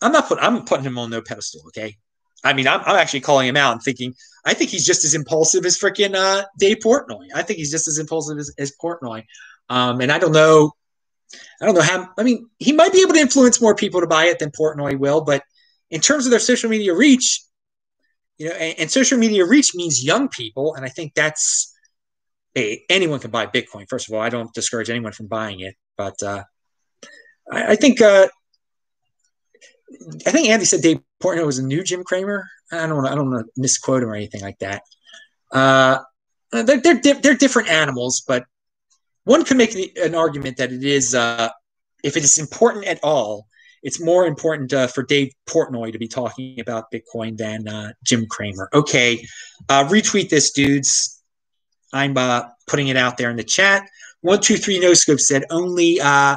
I'm 0.02 0.12
not 0.12 0.28
putting. 0.28 0.44
I'm 0.44 0.64
putting 0.64 0.84
him 0.84 0.98
on 0.98 1.10
no 1.10 1.22
pedestal. 1.22 1.62
Okay. 1.68 1.96
I 2.44 2.52
mean, 2.52 2.68
I'm, 2.68 2.80
I'm 2.80 2.96
actually 2.96 3.20
calling 3.20 3.48
him 3.48 3.56
out 3.56 3.72
and 3.72 3.82
thinking 3.82 4.14
I 4.44 4.54
think 4.54 4.70
he's 4.70 4.86
just 4.86 5.04
as 5.04 5.14
impulsive 5.14 5.64
as 5.64 5.78
freaking 5.78 6.14
uh, 6.14 6.44
Dave 6.58 6.78
Portnoy. 6.78 7.28
I 7.34 7.42
think 7.42 7.58
he's 7.58 7.70
just 7.70 7.88
as 7.88 7.98
impulsive 7.98 8.38
as, 8.38 8.52
as 8.58 8.72
Portnoy. 8.82 9.24
Um, 9.70 10.00
and 10.00 10.12
I 10.12 10.18
don't 10.18 10.32
know 10.32 10.72
I 11.60 11.66
don't 11.66 11.74
know 11.74 11.82
how. 11.82 12.08
I 12.18 12.22
mean, 12.22 12.48
he 12.58 12.72
might 12.72 12.92
be 12.92 13.00
able 13.02 13.14
to 13.14 13.20
influence 13.20 13.60
more 13.60 13.74
people 13.74 14.00
to 14.00 14.06
buy 14.06 14.26
it 14.26 14.38
than 14.38 14.50
Portnoy 14.50 14.98
will, 14.98 15.22
but 15.22 15.42
in 15.90 16.00
terms 16.00 16.26
of 16.26 16.30
their 16.30 16.40
social 16.40 16.70
media 16.70 16.94
reach, 16.94 17.42
you 18.38 18.48
know, 18.48 18.54
and, 18.54 18.78
and 18.80 18.90
social 18.90 19.18
media 19.18 19.44
reach 19.46 19.74
means 19.74 20.04
young 20.04 20.28
people, 20.28 20.74
and 20.74 20.84
I 20.84 20.88
think 20.88 21.14
that's 21.14 21.72
hey, 22.54 22.84
anyone 22.88 23.20
can 23.20 23.30
buy 23.30 23.46
Bitcoin. 23.46 23.88
First 23.88 24.08
of 24.08 24.14
all, 24.14 24.20
I 24.20 24.28
don't 24.28 24.52
discourage 24.54 24.90
anyone 24.90 25.12
from 25.12 25.26
buying 25.26 25.60
it, 25.60 25.74
but 25.96 26.22
uh, 26.22 26.44
I, 27.50 27.72
I, 27.72 27.76
think 27.76 28.00
uh, 28.00 28.28
I 30.26 30.30
think 30.30 30.48
Andy 30.48 30.64
said 30.64 30.82
Dave 30.82 31.00
Portnoy 31.22 31.46
was 31.46 31.58
a 31.58 31.66
new 31.66 31.82
Jim 31.82 32.04
Cramer. 32.04 32.48
I 32.72 32.86
don't 32.86 33.06
I 33.06 33.14
don't 33.14 33.30
want 33.30 33.46
to 33.46 33.60
misquote 33.60 34.02
him 34.02 34.10
or 34.10 34.14
anything 34.14 34.42
like 34.42 34.58
that. 34.58 34.82
Uh, 35.52 35.98
they're 36.50 36.80
they're, 36.80 37.00
di- 37.00 37.20
they're 37.20 37.34
different 37.34 37.68
animals, 37.68 38.22
but 38.26 38.44
one 39.24 39.44
could 39.44 39.56
make 39.56 39.74
an 39.96 40.14
argument 40.14 40.56
that 40.58 40.72
it 40.72 40.84
is 40.84 41.14
uh, 41.14 41.48
if 42.02 42.16
it 42.16 42.24
is 42.24 42.38
important 42.38 42.86
at 42.86 43.00
all, 43.02 43.46
it's 43.82 44.00
more 44.00 44.26
important 44.26 44.72
uh, 44.72 44.86
for 44.86 45.02
Dave 45.02 45.32
Portnoy 45.46 45.92
to 45.92 45.98
be 45.98 46.08
talking 46.08 46.60
about 46.60 46.90
Bitcoin 46.92 47.36
than 47.36 47.68
uh, 47.68 47.92
Jim 48.02 48.26
Cramer. 48.26 48.68
Okay, 48.72 49.26
uh, 49.68 49.84
retweet 49.84 50.28
this, 50.28 50.52
dudes. 50.52 51.22
I'm 51.92 52.16
uh, 52.16 52.42
putting 52.66 52.88
it 52.88 52.96
out 52.96 53.16
there 53.16 53.30
in 53.30 53.36
the 53.36 53.44
chat. 53.44 53.88
One 54.20 54.40
two 54.40 54.56
three 54.56 54.78
no 54.80 54.94
scope 54.94 55.20
said 55.20 55.44
only 55.50 56.00
uh, 56.00 56.36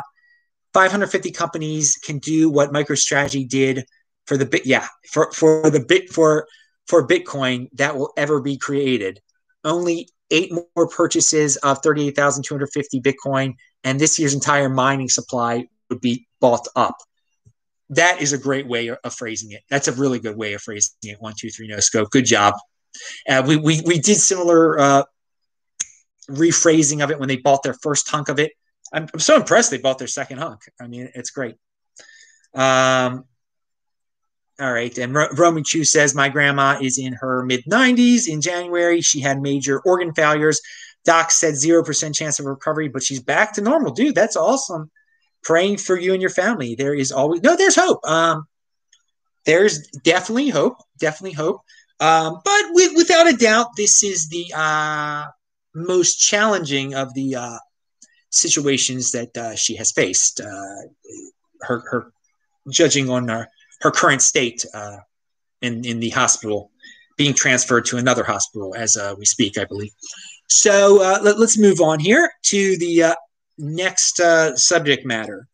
550 0.78 1.32
companies 1.32 1.98
can 1.98 2.20
do 2.20 2.50
what 2.50 2.72
MicroStrategy 2.72 3.50
did 3.50 3.86
for 4.26 4.38
the 4.38 4.46
bit. 4.46 4.66
Yeah, 4.66 4.88
for 5.12 5.32
for 5.32 5.70
the 5.70 5.80
bit 5.80 6.12
for 6.12 6.48
for 6.88 7.08
Bitcoin 7.08 7.70
that 7.74 7.98
will 7.98 8.14
ever 8.16 8.40
be 8.42 8.58
created. 8.58 9.20
Only 9.64 10.10
eight 10.30 10.52
more 10.52 10.88
purchases 10.88 11.56
of 11.58 11.80
38,250 11.80 13.02
Bitcoin, 13.02 13.56
and 13.84 14.00
this 14.00 14.20
year's 14.20 14.34
entire 14.34 14.70
mining 14.70 15.10
supply 15.10 15.66
would 15.90 16.02
be 16.02 16.28
bought 16.40 16.68
up 16.76 16.98
that 17.90 18.22
is 18.22 18.34
a 18.34 18.38
great 18.38 18.68
way 18.68 18.90
of 18.90 19.14
phrasing 19.14 19.52
it. 19.52 19.64
That's 19.70 19.88
a 19.88 19.94
really 19.94 20.20
good 20.20 20.36
way 20.36 20.54
of 20.54 20.62
phrasing 20.62 20.96
it. 21.04 21.22
One, 21.22 21.34
two, 21.38 21.50
three, 21.50 21.68
no 21.68 21.80
scope. 21.80 22.10
Good 22.10 22.26
job. 22.26 22.54
Uh, 23.30 23.44
we, 23.48 23.56
we, 23.56 23.82
we 23.86 24.00
did 24.00 24.18
similar 24.18 24.80
uh, 24.80 25.04
rephrasing 26.30 27.04
of 27.04 27.12
it 27.12 27.20
when 27.20 27.30
they 27.30 27.38
bought 27.38 27.64
their 27.64 27.76
first 27.82 28.10
hunk 28.10 28.30
of 28.30 28.40
it. 28.40 28.52
I'm, 28.94 29.08
I'm 29.14 29.20
so 29.20 29.36
impressed 29.36 29.72
they 29.72 29.78
bought 29.78 30.00
their 30.00 30.08
second 30.08 30.40
hunk. 30.40 30.62
I 30.80 30.88
mean, 30.88 31.10
it's 31.14 31.32
great. 31.32 31.56
Um, 32.54 33.26
all 34.60 34.72
right. 34.72 34.98
And 34.98 35.14
Ro- 35.14 35.30
Roman 35.38 35.64
Chu 35.64 35.84
says, 35.84 36.16
My 36.16 36.30
grandma 36.30 36.80
is 36.82 36.98
in 36.98 37.14
her 37.14 37.44
mid 37.44 37.66
90s. 37.66 38.28
In 38.28 38.42
January, 38.42 39.02
she 39.02 39.20
had 39.20 39.42
major 39.42 39.80
organ 39.82 40.14
failures. 40.14 40.62
Doc 41.06 41.32
said 41.32 41.54
0% 41.54 42.16
chance 42.16 42.40
of 42.40 42.46
recovery, 42.46 42.90
but 42.90 43.04
she's 43.04 43.22
back 43.22 43.54
to 43.54 43.62
normal. 43.62 43.94
Dude, 43.94 44.16
that's 44.16 44.36
awesome 44.36 44.92
praying 45.48 45.78
for 45.78 45.98
you 45.98 46.12
and 46.12 46.22
your 46.22 46.30
family. 46.30 46.76
There 46.76 46.94
is 46.94 47.12
always 47.12 47.42
no. 47.42 47.56
There's 47.56 47.76
hope. 47.76 48.06
Um, 48.06 48.48
there's 49.46 49.88
definitely 49.88 50.50
hope. 50.50 50.76
Definitely 51.00 51.36
hope. 51.36 51.62
Um, 52.00 52.42
but 52.44 52.64
with, 52.72 52.92
without 52.96 53.28
a 53.34 53.38
doubt, 53.38 53.68
this 53.78 54.04
is 54.04 54.28
the 54.28 54.52
uh, 54.54 55.26
most 55.74 56.18
challenging 56.18 56.94
of 56.94 57.14
the 57.14 57.36
uh, 57.36 57.58
situations 58.30 59.12
that 59.12 59.36
uh, 59.38 59.56
she 59.56 59.76
has 59.76 59.92
faced. 59.92 60.42
Uh, 60.42 60.88
her, 61.62 61.84
her 61.90 62.12
judging 62.70 63.10
on 63.10 63.28
her, 63.28 63.48
her 63.82 63.92
current 63.92 64.22
state 64.22 64.66
uh, 64.74 64.98
in 65.62 65.86
in 65.86 66.00
the 66.00 66.10
hospital, 66.10 66.72
being 67.18 67.34
transferred 67.34 67.86
to 67.86 67.98
another 67.98 68.24
hospital 68.24 68.76
as 68.76 68.96
uh, 68.96 69.16
we 69.18 69.26
speak, 69.26 69.58
I 69.58 69.66
believe. 69.66 69.92
So 70.48 70.96
let, 71.24 71.36
us 71.38 71.58
move 71.58 71.82
on 71.82 72.00
here 72.00 72.32
to 72.44 72.78
the 72.78 73.16
next 73.58 74.20
uh, 74.20 74.56
subject 74.56 75.06
matter, 75.06 75.48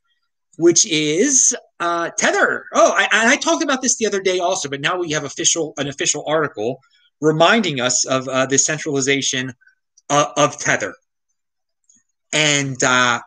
which 0.57 0.85
is 0.85 1.55
uh, 1.79 2.09
Tether. 2.17 2.65
Oh, 2.73 2.93
I, 2.95 3.07
I, 3.11 3.35
talked 3.37 3.63
about 3.63 3.81
this 3.81 3.97
the 3.97 4.05
other 4.05 4.21
day 4.21 4.39
also, 4.39 4.69
but 4.69 4.81
now 4.81 4.97
we 4.97 5.11
have 5.11 5.23
official 5.23 5.73
an 5.77 5.87
official 5.87 6.23
article 6.27 6.79
reminding 7.21 7.79
us 7.79 8.05
of 8.05 8.27
uh, 8.27 8.45
the 8.45 8.57
centralization 8.57 9.53
of, 10.09 10.27
of 10.37 10.57
Tether. 10.57 10.93
And 12.33 12.83
uh, 12.83 13.21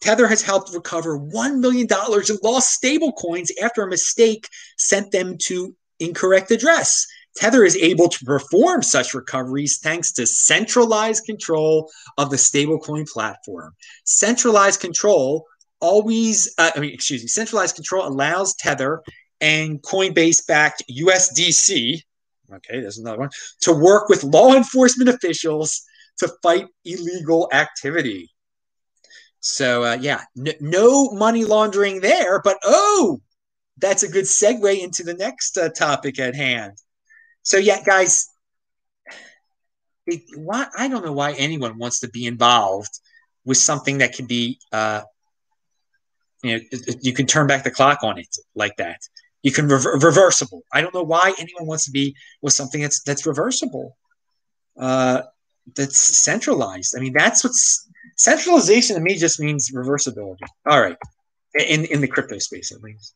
Tether 0.00 0.28
has 0.28 0.42
helped 0.42 0.72
recover 0.72 1.18
$1 1.18 1.58
million 1.58 1.88
in 1.90 2.38
lost 2.42 2.82
stablecoins 2.82 3.50
after 3.62 3.82
a 3.82 3.88
mistake 3.88 4.48
sent 4.76 5.10
them 5.10 5.36
to 5.38 5.74
incorrect 6.00 6.50
address. 6.50 7.06
Tether 7.36 7.64
is 7.64 7.76
able 7.76 8.08
to 8.08 8.24
perform 8.24 8.82
such 8.82 9.14
recoveries 9.14 9.78
thanks 9.78 10.12
to 10.12 10.26
centralized 10.26 11.24
control 11.24 11.90
of 12.16 12.30
the 12.30 12.36
stablecoin 12.36 13.08
platform. 13.08 13.74
Centralized 14.04 14.80
control 14.80 15.46
always, 15.80 16.52
uh, 16.58 16.70
I 16.74 16.80
mean, 16.80 16.92
excuse 16.92 17.22
me, 17.22 17.28
centralized 17.28 17.76
control 17.76 18.06
allows 18.06 18.54
Tether 18.54 19.02
and 19.40 19.80
Coinbase 19.82 20.46
backed 20.46 20.82
USDC, 20.90 22.02
okay, 22.52 22.80
there's 22.80 22.98
another 22.98 23.18
one, 23.18 23.30
to 23.60 23.72
work 23.72 24.08
with 24.08 24.24
law 24.24 24.54
enforcement 24.54 25.08
officials 25.08 25.82
to 26.18 26.28
fight 26.42 26.66
illegal 26.84 27.48
activity. 27.52 28.30
So, 29.40 29.84
uh, 29.84 29.98
yeah, 30.00 30.22
n- 30.36 30.54
no 30.60 31.10
money 31.10 31.44
laundering 31.44 32.00
there, 32.00 32.40
but 32.42 32.56
oh, 32.64 33.20
that's 33.78 34.02
a 34.02 34.08
good 34.08 34.24
segue 34.24 34.78
into 34.82 35.02
the 35.04 35.14
next 35.14 35.56
uh, 35.56 35.68
topic 35.70 36.18
at 36.18 36.34
hand. 36.34 36.72
So 37.42 37.56
yeah, 37.56 37.82
guys, 37.84 38.28
it, 40.06 40.22
why 40.36 40.66
I 40.76 40.88
don't 40.88 41.04
know 41.04 41.12
why 41.12 41.32
anyone 41.32 41.78
wants 41.78 42.00
to 42.00 42.08
be 42.08 42.26
involved 42.26 42.98
with 43.44 43.58
something 43.58 43.98
that 43.98 44.12
can 44.14 44.26
be, 44.26 44.58
uh, 44.72 45.02
you 46.42 46.58
know, 46.58 46.60
you 47.00 47.12
can 47.12 47.26
turn 47.26 47.46
back 47.46 47.64
the 47.64 47.70
clock 47.70 48.02
on 48.02 48.18
it 48.18 48.36
like 48.54 48.76
that. 48.76 49.00
You 49.42 49.52
can 49.52 49.68
rever- 49.68 49.98
reversible. 50.02 50.62
I 50.72 50.80
don't 50.80 50.94
know 50.94 51.02
why 51.02 51.34
anyone 51.38 51.66
wants 51.66 51.84
to 51.86 51.90
be 51.90 52.14
with 52.42 52.52
something 52.52 52.80
that's 52.80 53.02
that's 53.02 53.26
reversible, 53.26 53.96
uh, 54.78 55.22
that's 55.74 55.98
centralized. 55.98 56.94
I 56.96 57.00
mean, 57.00 57.12
that's 57.12 57.44
what's 57.44 57.88
centralization 58.16 58.96
to 58.96 59.02
me 59.02 59.16
just 59.16 59.40
means 59.40 59.70
reversibility. 59.70 60.46
All 60.66 60.80
right, 60.80 60.96
in 61.54 61.84
in 61.86 62.00
the 62.00 62.08
crypto 62.08 62.38
space 62.38 62.72
at 62.72 62.82
least. 62.82 63.14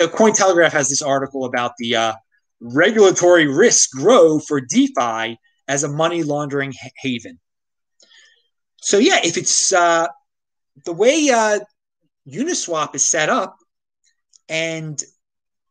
So 0.00 0.08
Cointelegraph 0.08 0.72
has 0.72 0.88
this 0.88 1.02
article 1.02 1.44
about 1.44 1.72
the 1.78 1.96
uh, 1.96 2.12
regulatory 2.60 3.46
risks 3.46 3.88
grow 3.88 4.38
for 4.38 4.60
DeFi 4.60 5.38
as 5.66 5.84
a 5.84 5.88
money 5.88 6.22
laundering 6.22 6.72
haven. 6.96 7.38
So 8.80 8.98
yeah, 8.98 9.18
if 9.24 9.36
it's 9.36 9.72
uh, 9.72 10.06
the 10.84 10.92
way 10.92 11.28
uh, 11.30 11.60
Uniswap 12.28 12.94
is 12.94 13.04
set 13.04 13.28
up, 13.28 13.56
and 14.48 15.02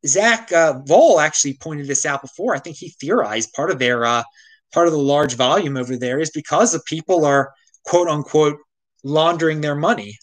Zach 0.06 0.52
uh, 0.52 0.82
Voell 0.86 1.22
actually 1.22 1.56
pointed 1.56 1.88
this 1.88 2.06
out 2.06 2.22
before. 2.22 2.56
I 2.56 2.60
think 2.60 2.78
he 2.78 2.90
theorized 2.90 3.54
part 3.54 3.72
of 3.72 3.80
their 3.80 4.06
uh, 4.06 4.24
part 4.74 4.88
of 4.88 4.94
the 4.94 5.00
large 5.00 5.36
volume 5.36 5.78
over 5.78 5.98
there 5.98 6.20
is 6.20 6.32
because 6.32 6.72
the 6.72 6.82
people 6.86 7.26
are 7.26 7.52
quote 7.86 8.08
unquote 8.08 8.58
laundering 9.04 9.62
their 9.62 9.76
money 9.76 10.18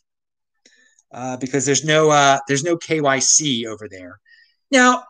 uh, 1.13 1.37
because 1.37 1.65
there's 1.65 1.85
no 1.85 2.11
uh, 2.11 2.39
there's 2.49 2.65
no 2.65 2.77
KYC 2.77 3.67
over 3.67 3.89
there. 3.89 4.21
Now 4.71 5.05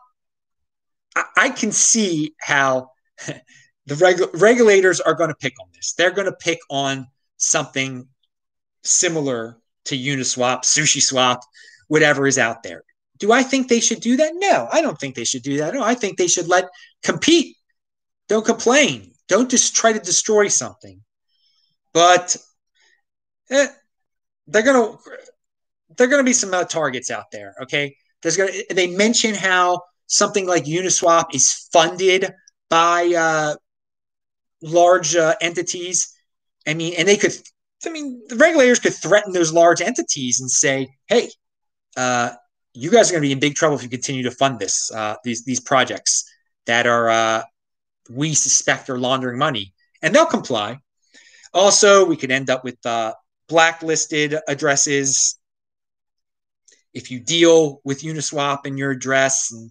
I 1.37 1.49
can 1.49 1.71
see 1.71 2.35
how 2.39 2.91
the 3.27 3.95
regu- 3.95 4.29
regulators 4.39 5.01
are 5.01 5.13
going 5.13 5.29
to 5.29 5.35
pick 5.35 5.53
on 5.61 5.67
this. 5.73 5.93
They're 5.93 6.11
going 6.11 6.27
to 6.27 6.37
pick 6.39 6.59
on 6.69 7.07
something 7.37 8.07
similar 8.83 9.57
to 9.85 9.97
Uniswap, 9.97 10.63
SushiSwap, 10.63 11.41
whatever 11.87 12.27
is 12.27 12.37
out 12.37 12.63
there. 12.63 12.83
Do 13.17 13.31
I 13.31 13.43
think 13.43 13.67
they 13.67 13.79
should 13.79 14.01
do 14.01 14.17
that? 14.17 14.33
No, 14.35 14.67
I 14.71 14.81
don't 14.81 14.99
think 14.99 15.15
they 15.15 15.23
should 15.23 15.43
do 15.43 15.57
that. 15.57 15.73
No, 15.73 15.83
I 15.83 15.95
think 15.95 16.17
they 16.17 16.27
should 16.27 16.47
let 16.47 16.65
compete. 17.03 17.55
Don't 18.27 18.45
complain. 18.45 19.13
Don't 19.27 19.49
just 19.49 19.75
try 19.75 19.93
to 19.93 19.99
destroy 19.99 20.47
something. 20.47 21.01
But 21.93 22.35
eh, 23.49 23.67
they're 24.47 24.63
gonna 24.63 24.97
they're 25.97 26.07
gonna 26.07 26.23
be 26.23 26.33
some 26.33 26.53
uh, 26.53 26.65
targets 26.65 27.09
out 27.09 27.25
there. 27.31 27.55
Okay, 27.63 27.95
there's 28.21 28.37
gonna 28.37 28.51
they 28.69 28.87
mention 28.87 29.33
how 29.33 29.81
something 30.07 30.45
like 30.45 30.65
Uniswap 30.65 31.33
is 31.33 31.67
funded 31.71 32.31
by 32.69 33.13
uh, 33.17 33.55
large 34.61 35.15
uh, 35.15 35.35
entities. 35.41 36.13
I 36.67 36.73
mean, 36.73 36.93
and 36.97 37.07
they 37.07 37.17
could, 37.17 37.33
I 37.85 37.89
mean, 37.89 38.21
the 38.27 38.35
regulators 38.35 38.79
could 38.79 38.93
threaten 38.93 39.33
those 39.33 39.53
large 39.53 39.81
entities 39.81 40.39
and 40.39 40.49
say, 40.49 40.89
hey, 41.07 41.29
uh, 41.95 42.31
you 42.73 42.91
guys 42.91 43.09
are 43.09 43.13
going 43.13 43.21
to 43.21 43.27
be 43.27 43.31
in 43.31 43.39
big 43.39 43.55
trouble 43.55 43.75
if 43.75 43.83
you 43.83 43.89
continue 43.89 44.23
to 44.23 44.31
fund 44.31 44.59
this, 44.59 44.91
uh, 44.93 45.15
these, 45.23 45.45
these 45.45 45.59
projects 45.59 46.29
that 46.65 46.87
are, 46.87 47.09
uh, 47.09 47.43
we 48.09 48.33
suspect 48.33 48.89
are 48.89 48.97
laundering 48.99 49.37
money. 49.37 49.73
And 50.01 50.13
they'll 50.13 50.25
comply. 50.25 50.79
Also, 51.53 52.05
we 52.05 52.17
could 52.17 52.31
end 52.31 52.49
up 52.49 52.63
with 52.63 52.83
uh, 52.85 53.13
blacklisted 53.47 54.35
addresses 54.47 55.37
if 56.93 57.11
you 57.11 57.19
deal 57.19 57.81
with 57.83 58.01
Uniswap 58.01 58.59
and 58.65 58.79
your 58.79 58.91
address 58.91 59.51
and 59.51 59.69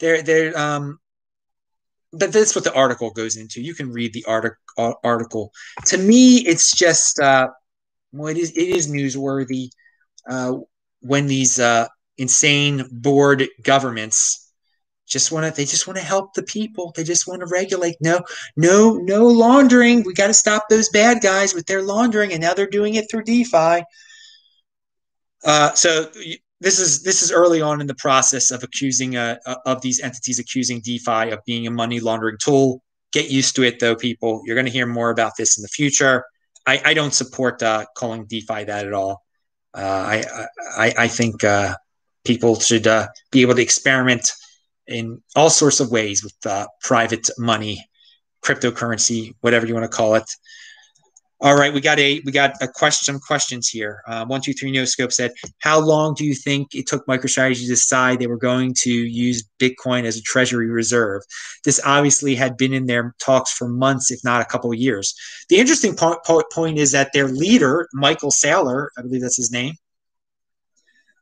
they're 0.00 0.22
they're 0.22 0.58
um 0.58 0.98
but 2.12 2.32
that's 2.32 2.56
what 2.56 2.64
the 2.64 2.74
article 2.74 3.12
goes 3.12 3.36
into. 3.36 3.62
You 3.62 3.72
can 3.72 3.92
read 3.92 4.12
the 4.12 4.24
article 4.26 4.96
article. 5.04 5.52
To 5.86 5.96
me, 5.96 6.38
it's 6.38 6.76
just 6.76 7.20
uh 7.20 7.48
well 8.12 8.28
it 8.28 8.36
is 8.36 8.50
it 8.50 8.68
is 8.68 8.90
newsworthy 8.90 9.70
uh 10.28 10.54
when 11.00 11.26
these 11.26 11.60
uh 11.60 11.86
insane 12.18 12.84
board 12.90 13.46
governments 13.62 14.49
just 15.10 15.32
want 15.32 15.44
to 15.44 15.52
they 15.56 15.64
just 15.64 15.86
want 15.86 15.98
to 15.98 16.04
help 16.04 16.32
the 16.34 16.42
people 16.42 16.92
they 16.96 17.04
just 17.04 17.26
want 17.26 17.40
to 17.40 17.46
regulate 17.46 17.96
no 18.00 18.20
no 18.56 18.94
no 18.94 19.26
laundering 19.26 20.02
we 20.04 20.14
got 20.14 20.28
to 20.28 20.34
stop 20.34 20.64
those 20.70 20.88
bad 20.88 21.20
guys 21.20 21.52
with 21.52 21.66
their 21.66 21.82
laundering 21.82 22.32
and 22.32 22.40
now 22.40 22.54
they're 22.54 22.66
doing 22.66 22.94
it 22.94 23.10
through 23.10 23.24
defi 23.24 23.84
uh, 25.44 25.72
so 25.74 26.10
this 26.60 26.78
is 26.78 27.02
this 27.02 27.22
is 27.22 27.32
early 27.32 27.60
on 27.60 27.80
in 27.80 27.86
the 27.86 27.94
process 27.94 28.50
of 28.50 28.62
accusing 28.62 29.16
uh, 29.16 29.36
uh 29.46 29.56
of 29.66 29.80
these 29.80 30.00
entities 30.00 30.38
accusing 30.38 30.80
DeFi 30.80 31.30
of 31.30 31.40
being 31.46 31.66
a 31.66 31.70
money 31.70 32.00
laundering 32.00 32.36
tool. 32.38 32.82
Get 33.12 33.30
used 33.30 33.56
to 33.56 33.62
it, 33.62 33.80
though, 33.80 33.96
people. 33.96 34.42
You're 34.44 34.54
going 34.54 34.66
to 34.66 34.72
hear 34.72 34.86
more 34.86 35.10
about 35.10 35.32
this 35.36 35.58
in 35.58 35.62
the 35.62 35.68
future. 35.68 36.24
I, 36.66 36.80
I 36.84 36.94
don't 36.94 37.12
support 37.12 37.60
uh, 37.62 37.86
calling 37.96 38.26
DeFi 38.26 38.64
that 38.64 38.86
at 38.86 38.92
all. 38.92 39.24
Uh, 39.74 39.80
I, 39.80 40.46
I 40.76 40.94
I 40.98 41.08
think 41.08 41.42
uh, 41.42 41.74
people 42.24 42.60
should 42.60 42.86
be 43.32 43.42
able 43.42 43.54
to 43.54 43.62
experiment 43.62 44.30
in 44.90 45.22
all 45.36 45.50
sorts 45.50 45.80
of 45.80 45.90
ways 45.90 46.22
with 46.22 46.34
private 46.82 47.30
money, 47.38 47.88
cryptocurrency, 48.44 49.34
whatever 49.40 49.66
you 49.66 49.74
want 49.74 49.90
to 49.90 49.96
call 49.96 50.14
it. 50.14 50.30
All 51.42 51.56
right, 51.56 51.72
we 51.72 51.80
got 51.80 51.98
a 51.98 52.20
we 52.26 52.32
got 52.32 52.52
a 52.60 52.68
question 52.68 53.14
some 53.14 53.18
questions 53.18 53.66
here. 53.66 54.02
Uh, 54.06 54.26
one 54.26 54.42
two 54.42 54.52
three 54.52 54.70
no 54.70 54.84
scope 54.84 55.10
said, 55.10 55.32
how 55.60 55.80
long 55.80 56.12
do 56.12 56.26
you 56.26 56.34
think 56.34 56.74
it 56.74 56.86
took 56.86 57.06
MicroStrategy 57.06 57.62
to 57.62 57.66
decide 57.66 58.18
they 58.18 58.26
were 58.26 58.36
going 58.36 58.74
to 58.80 58.90
use 58.90 59.48
Bitcoin 59.58 60.04
as 60.04 60.18
a 60.18 60.22
treasury 60.22 60.68
reserve? 60.68 61.22
This 61.64 61.80
obviously 61.82 62.34
had 62.34 62.58
been 62.58 62.74
in 62.74 62.84
their 62.84 63.14
talks 63.20 63.50
for 63.50 63.68
months, 63.68 64.10
if 64.10 64.20
not 64.22 64.42
a 64.42 64.44
couple 64.44 64.70
of 64.70 64.78
years. 64.78 65.14
The 65.48 65.56
interesting 65.56 65.96
po- 65.96 66.20
po- 66.26 66.44
point 66.52 66.76
is 66.76 66.92
that 66.92 67.14
their 67.14 67.28
leader, 67.28 67.88
Michael 67.94 68.32
Saylor, 68.32 68.88
I 68.98 69.00
believe 69.00 69.22
that's 69.22 69.38
his 69.38 69.50
name, 69.50 69.76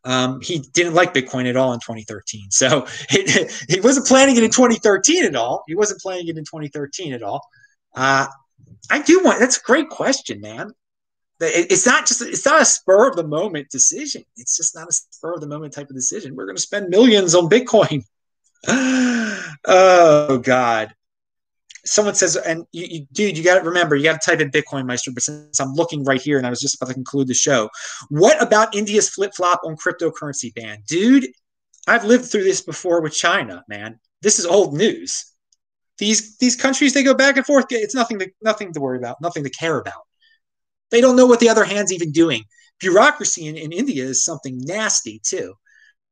um, 0.08 0.40
he 0.40 0.60
didn't 0.60 0.94
like 0.94 1.12
Bitcoin 1.12 1.46
at 1.46 1.56
all 1.56 1.74
in 1.74 1.80
2013. 1.80 2.50
So 2.50 2.86
he 3.10 3.80
wasn't 3.80 4.06
planning 4.06 4.36
it 4.36 4.42
in 4.42 4.50
2013 4.50 5.26
at 5.26 5.36
all. 5.36 5.64
He 5.68 5.74
wasn't 5.74 6.00
planning 6.00 6.28
it 6.28 6.38
in 6.38 6.44
2013 6.44 7.12
at 7.12 7.22
all. 7.22 7.46
Uh, 7.94 8.26
I 8.90 9.02
do 9.02 9.22
want. 9.22 9.38
That's 9.38 9.58
a 9.58 9.62
great 9.62 9.90
question, 9.90 10.40
man. 10.40 10.72
It's 11.40 11.84
not 11.84 12.06
just. 12.06 12.22
It's 12.22 12.46
not 12.46 12.62
a 12.62 12.64
spur 12.64 13.10
of 13.10 13.16
the 13.16 13.26
moment 13.26 13.68
decision. 13.68 14.24
It's 14.38 14.56
just 14.56 14.74
not 14.74 14.88
a 14.88 14.92
spur 14.92 15.34
of 15.34 15.42
the 15.42 15.46
moment 15.46 15.74
type 15.74 15.90
of 15.90 15.94
decision. 15.94 16.34
We're 16.34 16.46
going 16.46 16.56
to 16.56 16.62
spend 16.62 16.88
millions 16.88 17.34
on 17.34 17.50
Bitcoin. 17.50 18.02
oh 18.66 20.38
God. 20.42 20.94
Someone 21.90 22.14
says, 22.14 22.36
and 22.36 22.64
you, 22.72 22.86
you 22.88 23.06
dude, 23.12 23.36
you 23.38 23.44
got 23.44 23.58
to 23.58 23.64
remember, 23.64 23.96
you 23.96 24.04
got 24.04 24.20
to 24.20 24.30
type 24.30 24.40
in 24.40 24.50
Bitcoin 24.50 24.86
Meister. 24.86 25.10
But 25.12 25.22
since 25.22 25.60
I'm 25.60 25.74
looking 25.74 26.04
right 26.04 26.20
here, 26.20 26.38
and 26.38 26.46
I 26.46 26.50
was 26.50 26.60
just 26.60 26.76
about 26.76 26.88
to 26.88 26.94
conclude 26.94 27.28
the 27.28 27.34
show, 27.34 27.68
what 28.08 28.40
about 28.42 28.74
India's 28.74 29.08
flip 29.08 29.32
flop 29.36 29.60
on 29.64 29.76
cryptocurrency 29.76 30.54
ban, 30.54 30.82
dude? 30.86 31.26
I've 31.86 32.04
lived 32.04 32.26
through 32.26 32.44
this 32.44 32.60
before 32.60 33.00
with 33.00 33.14
China, 33.14 33.64
man. 33.68 33.98
This 34.20 34.38
is 34.38 34.46
old 34.46 34.74
news 34.74 35.32
these 35.98 36.36
these 36.38 36.56
countries 36.56 36.94
they 36.94 37.02
go 37.02 37.14
back 37.14 37.36
and 37.36 37.44
forth. 37.44 37.66
It's 37.70 37.94
nothing 37.94 38.18
to 38.20 38.30
nothing 38.40 38.72
to 38.72 38.80
worry 38.80 38.98
about, 38.98 39.20
nothing 39.20 39.44
to 39.44 39.50
care 39.50 39.78
about. 39.78 40.02
They 40.90 41.00
don't 41.00 41.16
know 41.16 41.26
what 41.26 41.40
the 41.40 41.50
other 41.50 41.64
hand's 41.64 41.92
even 41.92 42.12
doing. 42.12 42.44
Bureaucracy 42.80 43.46
in, 43.46 43.56
in 43.56 43.72
India 43.72 44.04
is 44.04 44.24
something 44.24 44.58
nasty 44.64 45.20
too. 45.22 45.54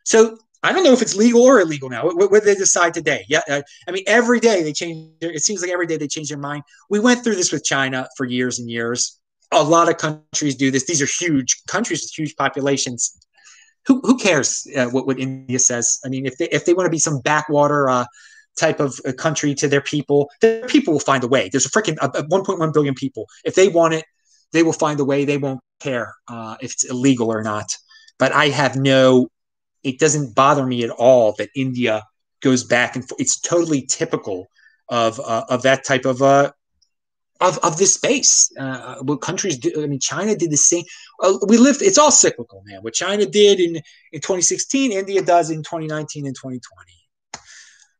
So 0.05 0.37
I 0.63 0.73
don't 0.73 0.85
know 0.85 0.93
if 0.93 1.03
it's 1.03 1.15
legal 1.15 1.43
or 1.43 1.61
illegal 1.61 1.89
now. 1.89 2.05
What, 2.05 2.31
what 2.31 2.45
they 2.45 2.55
decide 2.55 2.95
today? 2.95 3.25
Yeah, 3.29 3.43
uh, 3.49 3.63
I 3.87 3.91
mean, 3.91 4.05
every 4.07 4.41
day 4.41 4.63
they 4.63 4.73
change. 4.73 5.11
It 5.21 5.43
seems 5.43 5.63
like 5.63 5.71
every 5.71 5.87
day 5.87 5.97
they 5.97 6.09
change 6.09 6.29
their 6.29 6.39
mind. 6.39 6.63
We 6.91 6.99
went 6.99 7.23
through 7.23 7.37
this 7.37 7.53
with 7.53 7.65
China 7.65 8.09
for 8.17 8.27
years 8.27 8.59
and 8.59 8.71
years. 8.71 9.19
A 9.53 9.63
lot 9.63 9.89
of 9.89 9.97
countries 9.97 10.57
do 10.57 10.71
this. 10.71 10.87
These 10.87 11.03
are 11.03 11.07
huge 11.07 11.63
countries 11.69 12.03
with 12.03 12.13
huge 12.17 12.35
populations. 12.37 13.17
Who, 13.87 14.01
who 14.01 14.17
cares 14.17 14.67
uh, 14.77 14.87
what, 14.87 15.07
what 15.07 15.21
India 15.21 15.59
says? 15.59 16.01
I 16.05 16.09
mean, 16.09 16.27
if 16.27 16.37
they 16.39 16.49
if 16.49 16.65
they 16.65 16.75
want 16.75 16.87
to 16.87 16.91
be 16.91 16.99
some 16.99 17.21
backwater 17.21 17.89
uh, 17.89 18.07
type 18.59 18.81
of 18.81 18.99
a 19.05 19.13
country 19.13 19.55
to 19.55 19.69
their 19.69 19.81
people, 19.81 20.29
their 20.41 20.67
people 20.67 20.95
will 20.95 21.01
find 21.01 21.23
a 21.23 21.29
way. 21.29 21.49
There's 21.49 21.67
a 21.67 21.71
freaking 21.71 21.97
1.1 21.97 22.73
billion 22.73 22.95
people. 22.95 23.27
If 23.45 23.55
they 23.55 23.69
want 23.69 23.95
it, 23.95 24.05
they 24.53 24.63
will 24.63 24.73
find 24.73 24.99
a 24.99 25.05
way. 25.05 25.25
They 25.25 25.39
won't 25.39 25.61
care 25.81 26.15
uh, 26.29 26.57
if 26.61 26.73
it's 26.73 26.85
illegal 26.85 27.33
or 27.33 27.43
not. 27.43 27.67
But 28.19 28.33
I 28.33 28.49
have 28.49 28.77
no. 28.77 29.29
It 29.87 29.99
doesn't 29.99 30.35
bother 30.35 30.67
me 30.67 30.83
at 30.83 30.91
all 30.91 31.33
that 31.39 31.51
India 31.55 32.03
goes 32.41 32.65
back 32.65 32.97
and 32.97 33.09
forth. 33.09 33.21
It's 33.21 33.41
totally 33.41 33.83
typical 33.87 34.49
of 34.89 35.21
uh, 35.21 35.45
of 35.49 35.63
that 35.63 35.85
type 35.85 36.05
of 36.05 36.23
uh, 36.23 36.53
of 37.41 37.59
of 37.59 37.79
this 37.79 37.95
space. 37.95 38.51
Uh, 38.59 38.97
what 39.03 39.21
countries 39.21 39.59
do? 39.59 39.71
I 39.83 39.87
mean, 39.87 40.01
China 40.01 40.35
did 40.35 40.51
the 40.51 40.57
same. 40.57 40.85
Uh, 41.23 41.39
we 41.47 41.57
lived. 41.57 41.83
It's 41.83 41.99
all 41.99 42.11
cyclical, 42.11 42.63
man. 42.67 42.81
What 42.83 42.95
China 42.95 43.27
did 43.27 43.61
in 43.61 43.77
in 44.13 44.21
2016, 44.21 44.93
India 44.93 45.23
does 45.23 45.51
in 45.51 45.63
2019 45.63 46.27
and 46.27 46.35
2020. 46.35 46.93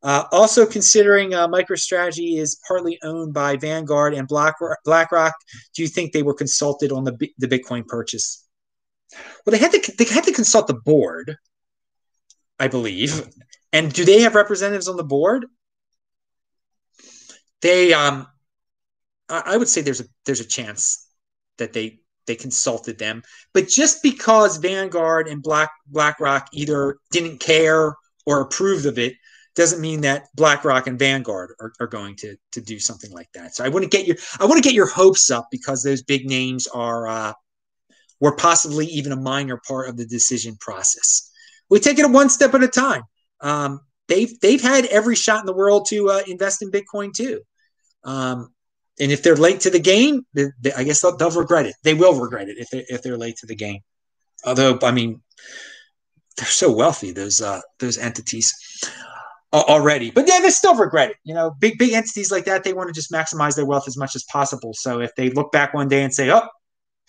Uh, 0.03 0.25
also 0.31 0.67
considering 0.67 1.35
uh, 1.35 1.49
MicroStrategy 1.49 2.39
is 2.39 2.61
partly 2.69 2.99
owned 3.03 3.33
by 3.35 3.57
Vanguard 3.57 4.15
and 4.15 4.29
BlackRock, 4.29 4.79
BlackRock, 4.85 5.35
do 5.75 5.83
you 5.83 5.89
think 5.89 6.13
they 6.13 6.23
were 6.23 6.35
consulted 6.35 6.93
on 6.93 7.05
the 7.05 7.31
the 7.39 7.49
Bitcoin 7.49 7.87
purchase? 7.87 8.47
Well, 9.45 9.53
they 9.53 9.59
had 9.59 9.73
to 9.73 9.93
they 9.99 10.05
had 10.05 10.25
to 10.25 10.33
consult 10.33 10.67
the 10.67 10.75
board, 10.75 11.37
I 12.59 12.69
believe. 12.69 13.29
And 13.73 13.93
do 13.93 14.05
they 14.05 14.21
have 14.21 14.35
representatives 14.35 14.89
on 14.89 14.97
the 14.97 15.05
board? 15.05 15.47
They, 17.61 17.93
um, 17.93 18.27
I 19.29 19.57
would 19.57 19.69
say 19.69 19.81
there's 19.81 20.01
a 20.01 20.05
there's 20.25 20.41
a 20.41 20.47
chance 20.47 21.09
that 21.59 21.73
they 21.73 21.99
they 22.27 22.37
consulted 22.37 22.99
them, 22.99 23.23
but 23.53 23.69
just 23.69 24.03
because 24.03 24.59
Vanguard 24.59 25.27
and 25.29 25.43
Black 25.43 25.71
BlackRock 25.89 26.49
either 26.53 26.97
didn't 27.11 27.41
care 27.41 27.95
or 28.25 28.41
approved 28.41 28.87
of 28.87 28.99
it 28.99 29.15
doesn't 29.57 29.81
mean 29.81 30.03
that 30.03 30.27
BlackRock 30.37 30.87
and 30.87 30.99
Vanguard 30.99 31.55
are, 31.61 31.73
are 31.81 31.87
going 31.87 32.15
to 32.17 32.37
to 32.53 32.61
do 32.61 32.79
something 32.79 33.11
like 33.11 33.29
that. 33.35 33.55
So 33.55 33.65
I 33.65 33.69
want 33.69 33.83
to 33.83 33.89
get 33.89 34.07
your 34.07 34.17
I 34.39 34.45
want 34.45 34.63
to 34.63 34.67
get 34.67 34.75
your 34.75 34.87
hopes 34.87 35.31
up 35.31 35.49
because 35.51 35.83
those 35.83 36.03
big 36.03 36.27
names 36.27 36.69
are 36.69 37.09
uh, 37.09 37.33
were 38.21 38.37
possibly 38.37 38.87
even 38.87 39.13
a 39.13 39.17
minor 39.17 39.61
part 39.67 39.89
of 39.89 39.97
the 39.97 40.07
decision 40.07 40.57
process. 40.61 41.26
We 41.71 41.81
take 41.81 41.99
it 41.99 42.09
one 42.09 42.29
step 42.29 42.55
at 42.55 42.63
a 42.63 42.69
time. 42.69 43.03
Um, 43.41 43.81
they've 44.09 44.39
they've 44.41 44.63
had 44.63 44.87
every 44.87 45.17
shot 45.17 45.41
in 45.41 45.47
the 45.47 45.55
world 45.55 45.87
to 45.91 46.11
uh, 46.11 46.23
invest 46.27 46.63
in 46.63 46.71
Bitcoin 46.71 47.13
too. 47.13 47.41
Um, 48.05 48.53
and 48.99 49.13
if 49.13 49.23
they're 49.23 49.37
late 49.37 49.61
to 49.61 49.71
the 49.71 49.81
game, 49.81 50.25
they, 50.33 50.47
they, 50.61 50.73
I 50.73 50.85
guess 50.85 51.03
they'll, 51.03 51.17
they'll, 51.17 51.31
regret 51.31 51.67
it. 51.67 51.75
They 51.83 51.93
will 51.93 52.19
regret 52.19 52.49
it 52.49 52.57
if 52.59 52.71
they 52.71 52.85
if 52.89 53.03
they're 53.03 53.19
late 53.19 53.37
to 53.39 53.47
the 53.47 53.57
game. 53.57 53.81
Although 54.45 54.79
I 54.83 54.93
mean, 54.93 55.23
they're 56.37 56.47
so 56.47 56.73
wealthy 56.73 57.13
those 57.13 57.41
uh, 57.41 57.61
those 57.79 57.99
entities 57.99 58.55
already. 59.53 60.11
But 60.11 60.29
yeah, 60.29 60.41
they 60.41 60.51
still 60.51 60.77
regret 60.77 61.11
it. 61.11 61.17
You 61.25 61.35
know, 61.35 61.55
big 61.59 61.79
big 61.79 61.93
entities 61.93 62.31
like 62.31 62.45
that, 62.45 62.65
they 62.65 62.73
want 62.73 62.89
to 62.89 62.95
just 62.95 63.11
maximize 63.11 63.57
their 63.57 63.67
wealth 63.67 63.89
as 63.89 63.97
much 63.97 64.17
as 64.17 64.25
possible. 64.25 64.73
So 64.75 65.01
if 65.01 65.15
they 65.15 65.31
look 65.31 65.53
back 65.53 65.75
one 65.75 65.89
day 65.89 66.03
and 66.03 66.13
say, 66.13 66.31
"Oh, 66.31 66.47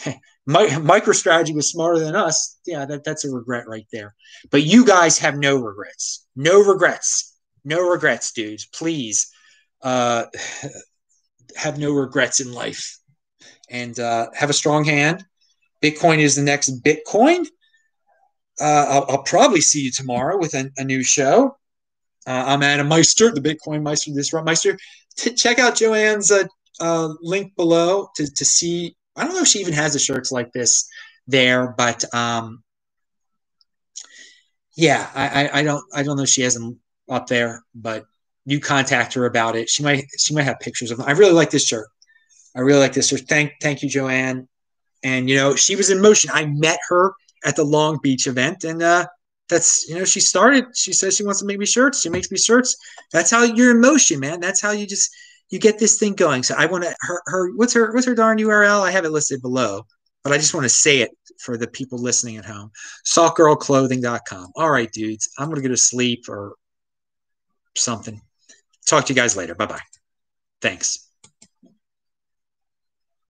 MicroStrategy 0.49 1.53
was 1.53 1.69
smarter 1.69 1.99
than 1.99 2.15
us," 2.15 2.57
yeah, 2.65 2.85
that, 2.85 3.03
that's 3.03 3.25
a 3.25 3.31
regret 3.31 3.67
right 3.67 3.87
there. 3.91 4.15
But 4.51 4.63
you 4.63 4.85
guys 4.85 5.17
have 5.19 5.37
no 5.37 5.57
regrets. 5.57 6.25
No 6.35 6.61
regrets. 6.61 7.37
No 7.63 7.89
regrets, 7.89 8.31
dudes. 8.31 8.65
Please 8.65 9.29
uh, 9.81 10.25
have 11.55 11.77
no 11.77 11.91
regrets 11.91 12.39
in 12.39 12.53
life 12.53 12.99
and 13.69 13.99
uh, 13.99 14.27
have 14.33 14.49
a 14.49 14.53
strong 14.53 14.83
hand. 14.83 15.25
Bitcoin 15.81 16.19
is 16.19 16.35
the 16.35 16.41
next 16.41 16.83
Bitcoin. 16.83 17.45
Uh, 18.59 18.85
I'll, 18.89 19.05
I'll, 19.09 19.23
probably 19.23 19.61
see 19.61 19.81
you 19.81 19.91
tomorrow 19.91 20.37
with 20.37 20.55
a, 20.55 20.71
a 20.77 20.83
new 20.83 21.03
show. 21.03 21.57
Uh, 22.25 22.43
I'm 22.47 22.63
Adam 22.63 22.87
Meister, 22.87 23.31
the 23.31 23.39
Bitcoin 23.39 23.83
Meister, 23.83 24.11
Disrupt 24.11 24.45
Meister. 24.45 24.77
T- 25.15 25.33
check 25.33 25.59
out 25.59 25.75
Joanne's 25.75 26.31
uh, 26.31 26.45
uh, 26.79 27.13
link 27.21 27.55
below 27.55 28.09
to, 28.15 28.27
to 28.29 28.45
see. 28.45 28.96
I 29.17 29.25
don't 29.25 29.35
know 29.35 29.41
if 29.41 29.47
she 29.47 29.59
even 29.59 29.73
has 29.73 29.93
the 29.93 29.99
shirts 29.99 30.31
like 30.31 30.51
this 30.53 30.87
there, 31.27 31.73
but 31.77 32.03
um, 32.13 32.63
yeah, 34.75 35.09
I, 35.15 35.45
I, 35.45 35.59
I 35.59 35.63
don't 35.63 35.83
I 35.93 36.03
don't 36.03 36.17
know 36.17 36.23
if 36.23 36.29
she 36.29 36.43
has 36.43 36.53
them 36.53 36.79
up 37.09 37.27
there, 37.27 37.63
but 37.73 38.05
you 38.45 38.59
contact 38.59 39.13
her 39.15 39.25
about 39.25 39.55
it. 39.55 39.69
She 39.69 39.83
might 39.83 40.05
she 40.17 40.33
might 40.33 40.43
have 40.43 40.59
pictures 40.59 40.91
of 40.91 40.97
them. 40.97 41.07
I 41.07 41.11
really 41.11 41.33
like 41.33 41.49
this 41.49 41.65
shirt. 41.65 41.87
I 42.55 42.61
really 42.61 42.79
like 42.79 42.93
this 42.93 43.09
shirt. 43.09 43.21
Thank 43.27 43.53
thank 43.61 43.83
you, 43.83 43.89
Joanne. 43.89 44.47
And 45.03 45.29
you 45.29 45.35
know, 45.35 45.55
she 45.55 45.75
was 45.75 45.89
in 45.89 46.01
motion. 46.01 46.31
I 46.33 46.45
met 46.45 46.79
her 46.89 47.13
at 47.45 47.55
the 47.55 47.63
Long 47.63 47.99
Beach 48.01 48.27
event, 48.27 48.63
and 48.63 48.81
uh, 48.81 49.05
that's 49.49 49.87
you 49.87 49.95
know 49.95 50.05
she 50.05 50.19
started 50.19 50.65
she 50.75 50.93
says 50.93 51.15
she 51.15 51.23
wants 51.23 51.39
to 51.39 51.45
make 51.45 51.57
me 51.57 51.65
shirts 51.65 52.01
she 52.01 52.09
makes 52.09 52.31
me 52.31 52.37
shirts 52.37 52.75
that's 53.11 53.31
how 53.31 53.43
you're 53.43 53.71
in 53.71 53.81
motion 53.81 54.19
man 54.19 54.39
that's 54.39 54.61
how 54.61 54.71
you 54.71 54.85
just 54.85 55.15
you 55.49 55.59
get 55.59 55.79
this 55.79 55.97
thing 55.97 56.13
going. 56.13 56.43
So 56.43 56.55
i 56.57 56.65
want 56.65 56.83
to 56.83 56.95
her, 57.01 57.21
her 57.25 57.51
what's 57.55 57.73
her 57.73 57.93
what's 57.93 58.05
her 58.05 58.15
darn 58.15 58.37
url 58.39 58.81
i 58.81 58.91
have 58.91 59.05
it 59.05 59.11
listed 59.11 59.41
below 59.41 59.85
but 60.23 60.33
i 60.33 60.37
just 60.37 60.53
want 60.53 60.65
to 60.65 60.69
say 60.69 60.99
it 60.99 61.11
for 61.39 61.57
the 61.57 61.67
people 61.67 61.99
listening 61.99 62.37
at 62.37 62.45
home. 62.45 62.71
Saltgirlclothing.com 63.05 64.51
all 64.55 64.71
right 64.71 64.91
dudes 64.91 65.29
i'm 65.37 65.49
gonna 65.49 65.61
go 65.61 65.69
to 65.69 65.77
sleep 65.77 66.25
or 66.27 66.55
something. 67.75 68.21
Talk 68.85 69.05
to 69.05 69.13
you 69.13 69.15
guys 69.15 69.35
later. 69.35 69.55
Bye 69.55 69.67
bye 69.67 69.81
thanks 70.61 71.06